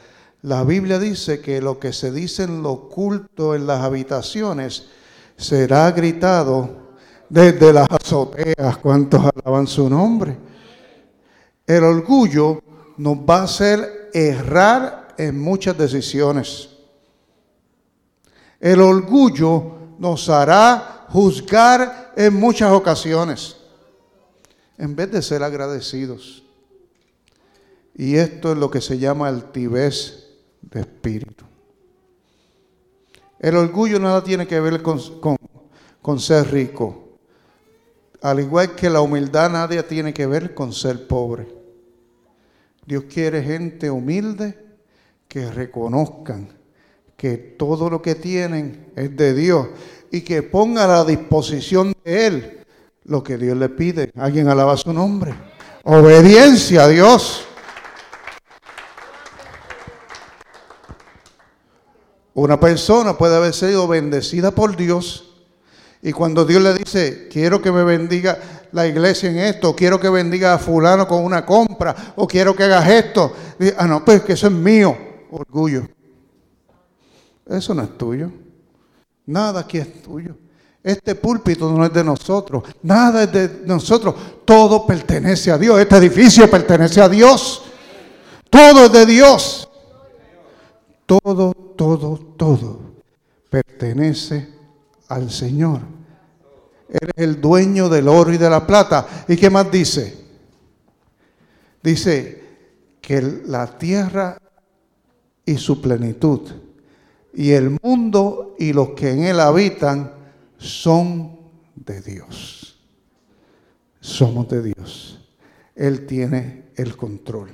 La 0.43 0.65
Biblia 0.65 0.99
dice 0.99 1.41
que 1.41 1.63
lo 1.63 1.79
que 1.79 1.93
se 1.93 2.13
dice 2.13 2.43
en 2.43 2.63
lo 2.63 2.73
oculto 2.73 3.55
en 3.55 3.67
las 3.67 3.81
habitaciones 3.81 4.89
será 5.37 5.91
gritado 5.93 6.84
desde 7.29 7.73
las 7.73 7.87
azoteas. 7.91 8.77
¿Cuántos 8.79 9.21
alaban 9.25 9.67
su 9.67 9.89
nombre? 9.89 10.37
El 11.67 11.85
orgullo 11.85 12.63
nos 12.97 13.17
va 13.19 13.41
a 13.41 13.45
hacer 13.45 14.11
errar 14.13 15.15
en 15.19 15.39
muchas 15.39 15.77
decisiones. 15.77 16.71
El 18.61 18.81
orgullo 18.81 19.75
nos 19.99 20.29
hará 20.29 21.07
juzgar 21.09 22.13
en 22.17 22.35
muchas 22.35 22.73
ocasiones, 22.73 23.57
en 24.79 24.97
vez 24.97 25.11
de 25.11 25.23
ser 25.23 25.43
agradecidos. 25.43 26.43
Y 27.95 28.17
esto 28.17 28.53
es 28.53 28.59
lo 28.59 28.71
que 28.71 28.81
se 28.81 28.99
llama 28.99 29.29
altivez 29.29 30.29
de 30.63 30.81
espíritu. 30.81 31.45
El 33.39 33.57
orgullo 33.57 33.99
nada 34.01 34.25
tiene 34.25 34.47
que 34.47 34.59
ver 34.59 34.83
con, 34.83 34.99
con, 36.01 36.19
ser 36.19 36.51
rico. 36.51 37.04
Al 38.23 38.41
igual 38.41 38.75
que 38.75 38.89
la 38.89 39.01
humildad, 39.01 39.51
nada 39.51 39.83
tiene 39.83 40.15
que 40.15 40.27
ver 40.27 40.55
con 40.55 40.73
ser 40.73 41.07
pobre. 41.07 41.47
Dios 42.87 43.05
quiere 43.05 43.43
gente 43.43 43.91
humilde 43.91 44.59
que 45.29 45.51
reconozcan 45.51 46.49
que 47.17 47.37
todo 47.37 47.89
lo 47.89 48.03
que 48.03 48.15
tienen 48.15 48.93
es 48.97 49.17
de 49.17 49.35
Dios 49.35 49.69
y 50.11 50.21
que 50.21 50.43
ponga 50.43 50.85
a 50.85 50.89
la 50.89 51.05
disposición 51.05 51.95
de 52.05 52.27
Él 52.27 52.65
lo 53.05 53.23
que 53.23 53.37
Dios 53.37 53.57
le 53.57 53.69
pide. 53.69 54.11
Alguien 54.17 54.49
alaba 54.49 54.77
su 54.77 54.93
nombre. 54.93 55.35
Obediencia 55.85 56.85
a 56.85 56.89
Dios. 56.89 57.47
Una 62.35 62.59
persona 62.59 63.17
puede 63.17 63.37
haber 63.37 63.55
sido 63.55 63.87
bendecida 63.87 64.51
por 64.51 64.77
Dios 64.77 65.24
y 66.07 66.13
cuando 66.13 66.45
Dios 66.45 66.63
le 66.63 66.75
dice, 66.75 67.29
quiero 67.33 67.63
que 67.63 67.73
me 67.73 67.83
bendiga 67.83 68.39
la 68.73 68.87
iglesia 68.87 69.31
en 69.31 69.39
esto, 69.39 69.75
quiero 69.75 69.99
que 69.99 70.11
bendiga 70.11 70.53
a 70.53 70.59
fulano 70.59 71.09
con 71.09 71.25
una 71.25 71.47
compra, 71.47 72.13
o 72.17 72.29
quiero 72.29 72.55
que 72.55 72.65
hagas 72.65 72.87
esto, 72.91 73.33
dice, 73.59 73.75
ah, 73.79 73.87
no, 73.87 74.05
pues 74.05 74.21
que 74.21 74.35
eso 74.35 74.49
es 74.49 74.53
mío, 74.53 74.95
orgullo. 75.31 75.89
Eso 77.49 77.75
no 77.75 77.83
es 77.83 77.97
tuyo. 77.97 78.31
Nada 79.25 79.61
aquí 79.61 79.79
es 79.79 80.03
tuyo. 80.03 80.37
Este 80.83 81.15
púlpito 81.15 81.73
no 81.73 81.87
es 81.87 81.93
de 81.95 82.05
nosotros. 82.05 82.63
Nada 82.83 83.23
es 83.23 83.33
de 83.33 83.63
nosotros. 83.65 84.15
Todo 84.45 84.87
pertenece 84.87 85.51
a 85.51 85.57
Dios. 85.57 85.81
Este 85.81 85.97
edificio 85.97 86.51
pertenece 86.51 87.01
a 87.01 87.09
Dios. 87.09 87.63
Todo 88.51 88.85
es 88.85 88.93
de 88.93 89.07
Dios. 89.07 89.69
Todo, 91.07 91.55
todo, 91.55 92.19
todo 92.37 92.81
pertenece 93.49 94.54
al 95.09 95.31
Señor. 95.31 95.81
Él 96.89 97.11
es 97.17 97.23
el 97.23 97.41
dueño 97.41 97.89
del 97.89 98.09
oro 98.09 98.33
y 98.33 98.39
de 98.39 98.51
la 98.51 98.67
plata. 98.67 99.25
¿Y 99.29 99.37
qué 99.37 99.51
más 99.51 99.71
dice? 99.71 100.17
Dice 101.83 102.43
que 103.01 103.21
la 103.47 103.79
tierra 103.79 104.39
y 105.45 105.57
su 105.57 105.81
plenitud 105.81 106.41
y 107.35 107.51
el 107.51 107.79
mundo 107.83 108.55
y 108.59 108.73
los 108.73 108.91
que 108.91 109.11
en 109.11 109.25
él 109.25 109.41
habitan 109.41 110.13
son 110.57 111.39
de 111.75 112.01
Dios. 112.01 112.81
Somos 114.01 114.49
de 114.49 114.63
Dios. 114.63 115.21
Él 115.75 116.07
tiene 116.07 116.67
el 116.77 116.97
control. 116.97 117.51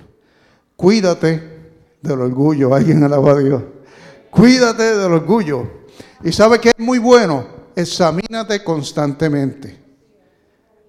Cuídate 0.77 1.61
del 2.03 2.21
orgullo. 2.21 2.75
Alguien 2.75 3.03
alaba 3.03 3.33
a 3.33 3.39
Dios. 3.39 3.63
Cuídate 4.31 4.97
del 4.97 5.13
orgullo. 5.13 5.80
Y 6.23 6.33
sabe 6.33 6.61
que 6.61 6.71
es 6.71 6.79
muy 6.79 6.99
bueno. 6.99 7.47
Examínate 7.75 8.63
constantemente. 8.63 9.79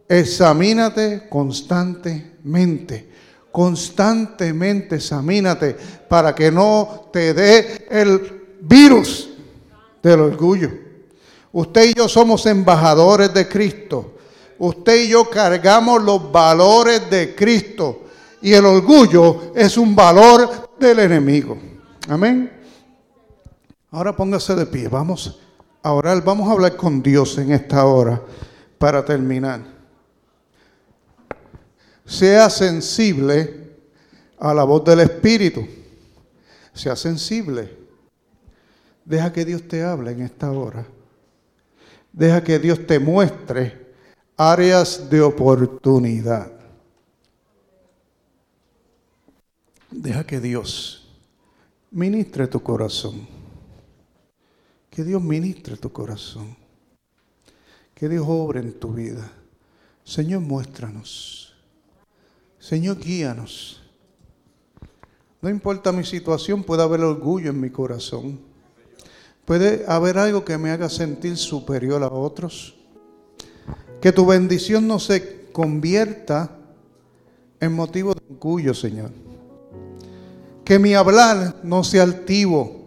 Examínate 0.07 1.27
constantemente. 1.29 3.09
Constantemente 3.51 4.95
examínate 4.95 5.75
para 6.07 6.33
que 6.33 6.51
no 6.51 7.09
te 7.11 7.33
dé 7.33 7.87
el 7.89 8.57
virus 8.61 9.29
del 10.01 10.19
orgullo. 10.21 10.71
Usted 11.51 11.89
y 11.89 11.93
yo 11.93 12.07
somos 12.07 12.45
embajadores 12.45 13.33
de 13.33 13.47
Cristo. 13.47 14.17
Usted 14.57 15.03
y 15.03 15.09
yo 15.09 15.29
cargamos 15.29 16.01
los 16.03 16.31
valores 16.31 17.09
de 17.09 17.35
Cristo. 17.35 18.03
Y 18.41 18.53
el 18.53 18.65
orgullo 18.65 19.53
es 19.55 19.77
un 19.77 19.95
valor 19.95 20.71
del 20.79 20.99
enemigo. 20.99 21.57
Amén. 22.07 22.60
Ahora 23.91 24.15
póngase 24.15 24.55
de 24.55 24.65
pie. 24.65 24.87
Vamos 24.87 25.37
a 25.83 25.91
orar. 25.91 26.23
Vamos 26.23 26.47
a 26.47 26.53
hablar 26.53 26.77
con 26.77 27.03
Dios 27.03 27.37
en 27.37 27.51
esta 27.51 27.85
hora 27.85 28.21
para 28.77 29.03
terminar. 29.03 29.61
Sea 32.05 32.49
sensible 32.49 33.75
a 34.39 34.53
la 34.53 34.63
voz 34.63 34.85
del 34.85 35.01
Espíritu. 35.01 35.67
Sea 36.73 36.95
sensible. 36.95 37.77
Deja 39.03 39.33
que 39.33 39.43
Dios 39.43 39.67
te 39.67 39.83
hable 39.83 40.11
en 40.11 40.21
esta 40.21 40.51
hora. 40.51 40.85
Deja 42.13 42.41
que 42.41 42.59
Dios 42.59 42.87
te 42.87 42.97
muestre 42.97 43.93
áreas 44.37 45.09
de 45.09 45.21
oportunidad. 45.21 46.49
Deja 49.89 50.25
que 50.25 50.39
Dios 50.39 51.09
ministre 51.91 52.47
tu 52.47 52.63
corazón. 52.63 53.40
Que 54.91 55.05
Dios 55.05 55.23
ministre 55.23 55.77
tu 55.77 55.91
corazón. 55.91 56.55
Que 57.95 58.09
Dios 58.09 58.25
obre 58.27 58.59
en 58.59 58.73
tu 58.73 58.93
vida. 58.93 59.31
Señor, 60.03 60.41
muéstranos. 60.41 61.55
Señor, 62.59 62.99
guíanos. 62.99 63.81
No 65.41 65.49
importa 65.49 65.93
mi 65.93 66.03
situación, 66.03 66.63
puede 66.63 66.83
haber 66.83 66.99
orgullo 67.01 67.49
en 67.51 67.61
mi 67.61 67.69
corazón. 67.69 68.39
Puede 69.45 69.85
haber 69.87 70.17
algo 70.17 70.43
que 70.43 70.57
me 70.57 70.71
haga 70.71 70.89
sentir 70.89 71.37
superior 71.37 72.03
a 72.03 72.09
otros. 72.09 72.75
Que 74.01 74.11
tu 74.11 74.25
bendición 74.25 74.87
no 74.87 74.99
se 74.99 75.49
convierta 75.53 76.57
en 77.61 77.71
motivo 77.71 78.13
de 78.13 78.21
orgullo, 78.29 78.73
Señor. 78.73 79.11
Que 80.65 80.79
mi 80.79 80.95
hablar 80.95 81.61
no 81.63 81.83
sea 81.85 82.03
altivo. 82.03 82.80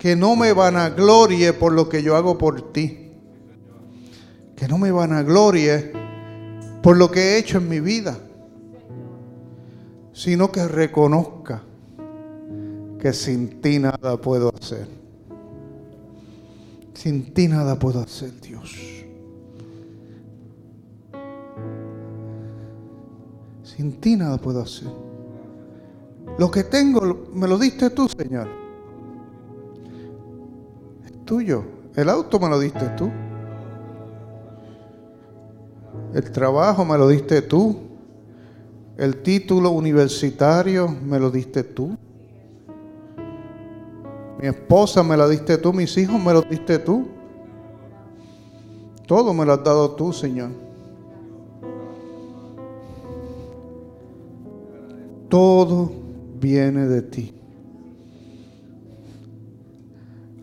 Que 0.00 0.16
no 0.16 0.34
me 0.34 0.54
vanaglorie 0.54 1.52
por 1.52 1.74
lo 1.74 1.86
que 1.86 2.02
yo 2.02 2.16
hago 2.16 2.38
por 2.38 2.72
ti. 2.72 3.12
Que 4.56 4.66
no 4.66 4.78
me 4.78 4.90
vanaglorie 4.90 5.92
por 6.82 6.96
lo 6.96 7.10
que 7.10 7.20
he 7.20 7.38
hecho 7.38 7.58
en 7.58 7.68
mi 7.68 7.80
vida. 7.80 8.18
Sino 10.14 10.50
que 10.50 10.66
reconozca 10.66 11.62
que 12.98 13.12
sin 13.12 13.60
ti 13.60 13.78
nada 13.78 14.16
puedo 14.16 14.50
hacer. 14.58 14.88
Sin 16.94 17.34
ti 17.34 17.46
nada 17.46 17.78
puedo 17.78 18.00
hacer, 18.00 18.40
Dios. 18.40 18.74
Sin 23.62 24.00
ti 24.00 24.16
nada 24.16 24.38
puedo 24.38 24.62
hacer. 24.62 24.88
Lo 26.38 26.50
que 26.50 26.64
tengo 26.64 27.28
me 27.34 27.46
lo 27.46 27.58
diste 27.58 27.90
tú, 27.90 28.08
Señor. 28.08 28.59
Tuyo. 31.30 31.62
El 31.94 32.08
auto 32.08 32.40
me 32.40 32.48
lo 32.48 32.58
diste 32.58 32.88
tú. 32.96 33.08
El 36.12 36.32
trabajo 36.32 36.84
me 36.84 36.98
lo 36.98 37.06
diste 37.06 37.40
tú. 37.40 37.76
El 38.96 39.22
título 39.22 39.70
universitario 39.70 40.88
me 40.88 41.20
lo 41.20 41.30
diste 41.30 41.62
tú. 41.62 41.96
Mi 44.40 44.48
esposa 44.48 45.04
me 45.04 45.16
la 45.16 45.28
diste 45.28 45.56
tú, 45.56 45.72
mis 45.72 45.96
hijos 45.98 46.20
me 46.20 46.32
lo 46.32 46.42
diste 46.42 46.80
tú. 46.80 47.06
Todo 49.06 49.32
me 49.32 49.46
lo 49.46 49.52
has 49.52 49.62
dado 49.62 49.92
tú, 49.92 50.12
Señor. 50.12 50.50
Todo 55.28 55.92
viene 56.40 56.88
de 56.88 57.02
ti. 57.02 57.39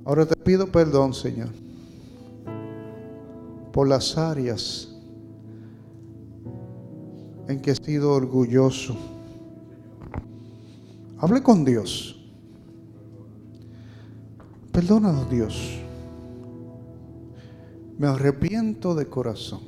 Ahora 0.07 0.25
te 0.25 0.37
pido 0.37 0.67
perdón, 0.67 1.13
Señor, 1.13 1.49
por 3.73 3.89
las 3.89 4.17
áreas 4.17 4.87
en 7.49 7.59
que 7.61 7.71
he 7.71 7.75
sido 7.75 8.13
orgulloso. 8.13 8.95
Hable 11.17 11.43
con 11.43 11.65
Dios. 11.65 12.25
Perdónanos, 14.71 15.29
Dios. 15.29 15.77
Me 17.97 18.07
arrepiento 18.07 18.95
de 18.95 19.07
corazón. 19.07 19.59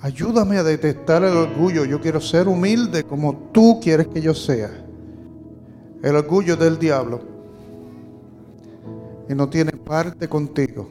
Ayúdame 0.00 0.56
a 0.56 0.62
detectar 0.62 1.22
el 1.22 1.36
orgullo. 1.36 1.84
Yo 1.84 2.00
quiero 2.00 2.18
ser 2.18 2.48
humilde 2.48 3.04
como 3.04 3.50
tú 3.52 3.78
quieres 3.78 4.06
que 4.06 4.22
yo 4.22 4.32
sea. 4.32 4.70
El 6.02 6.16
orgullo 6.16 6.56
del 6.56 6.78
diablo. 6.78 7.37
Y 9.28 9.34
no 9.34 9.48
tiene 9.48 9.72
parte 9.72 10.28
contigo. 10.28 10.88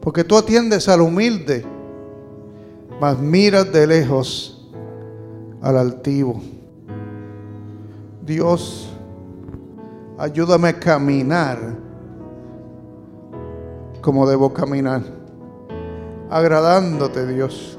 Porque 0.00 0.24
tú 0.24 0.36
atiendes 0.36 0.88
al 0.88 1.00
humilde, 1.00 1.64
mas 3.00 3.18
miras 3.18 3.72
de 3.72 3.86
lejos 3.86 4.68
al 5.60 5.78
altivo. 5.78 6.40
Dios 8.24 8.92
Ayúdame 10.22 10.68
a 10.68 10.78
caminar 10.78 11.58
como 14.00 14.28
debo 14.28 14.52
caminar. 14.52 15.02
Agradándote, 16.30 17.26
Dios. 17.26 17.76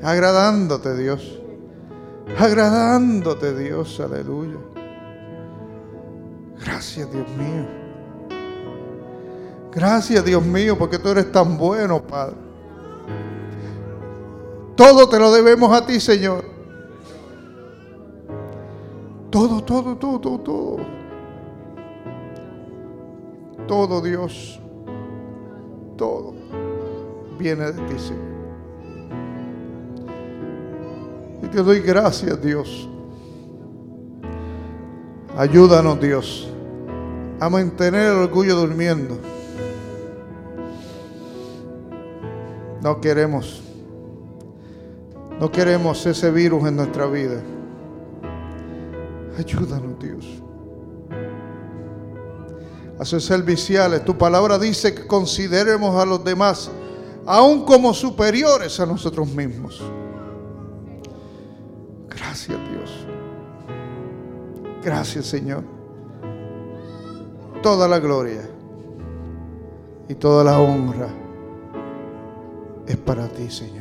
Agradándote, 0.00 0.96
Dios. 0.96 1.40
Agradándote, 2.38 3.56
Dios. 3.56 3.98
Aleluya. 3.98 4.77
Gracias, 6.60 7.10
Dios 7.12 7.28
mío. 7.30 7.66
Gracias, 9.72 10.24
Dios 10.24 10.44
mío, 10.44 10.76
porque 10.76 10.98
tú 10.98 11.08
eres 11.08 11.30
tan 11.30 11.56
bueno, 11.56 12.02
Padre. 12.02 12.36
Todo 14.74 15.08
te 15.08 15.18
lo 15.18 15.32
debemos 15.32 15.72
a 15.72 15.84
ti, 15.84 16.00
Señor. 16.00 16.44
Todo, 19.30 19.62
todo, 19.62 19.96
todo, 19.96 20.20
todo, 20.20 20.38
todo. 20.40 20.76
Todo 23.66 24.00
Dios, 24.00 24.58
todo 25.96 26.34
viene 27.38 27.66
de 27.70 27.82
ti, 27.82 27.98
Señor. 27.98 28.28
Y 31.42 31.46
te 31.48 31.62
doy 31.62 31.80
gracias, 31.80 32.40
Dios. 32.42 32.88
Ayúdanos, 35.38 35.98
Dios, 36.00 36.48
a 37.40 37.48
mantener 37.48 38.12
el 38.12 38.18
orgullo 38.18 38.56
durmiendo. 38.56 39.18
No 42.82 43.00
queremos, 43.00 43.62
no 45.40 45.50
queremos 45.50 46.04
ese 46.04 46.30
virus 46.30 46.68
en 46.68 46.76
nuestra 46.76 47.06
vida. 47.06 47.40
Ayúdanos, 49.38 49.98
Dios 49.98 50.42
a 52.98 53.04
ser 53.04 53.20
serviciales. 53.20 54.04
Tu 54.04 54.16
palabra 54.16 54.58
dice 54.58 54.94
que 54.94 55.06
consideremos 55.06 55.94
a 56.00 56.04
los 56.04 56.22
demás 56.24 56.70
aún 57.26 57.64
como 57.64 57.94
superiores 57.94 58.80
a 58.80 58.86
nosotros 58.86 59.28
mismos. 59.28 59.80
Gracias. 62.08 62.67
Gracias 64.88 65.26
Señor. 65.26 65.64
Toda 67.62 67.86
la 67.88 67.98
gloria 67.98 68.48
y 70.08 70.14
toda 70.14 70.44
la 70.44 70.58
honra 70.58 71.08
es 72.86 72.96
para 72.96 73.28
ti 73.28 73.50
Señor. 73.50 73.77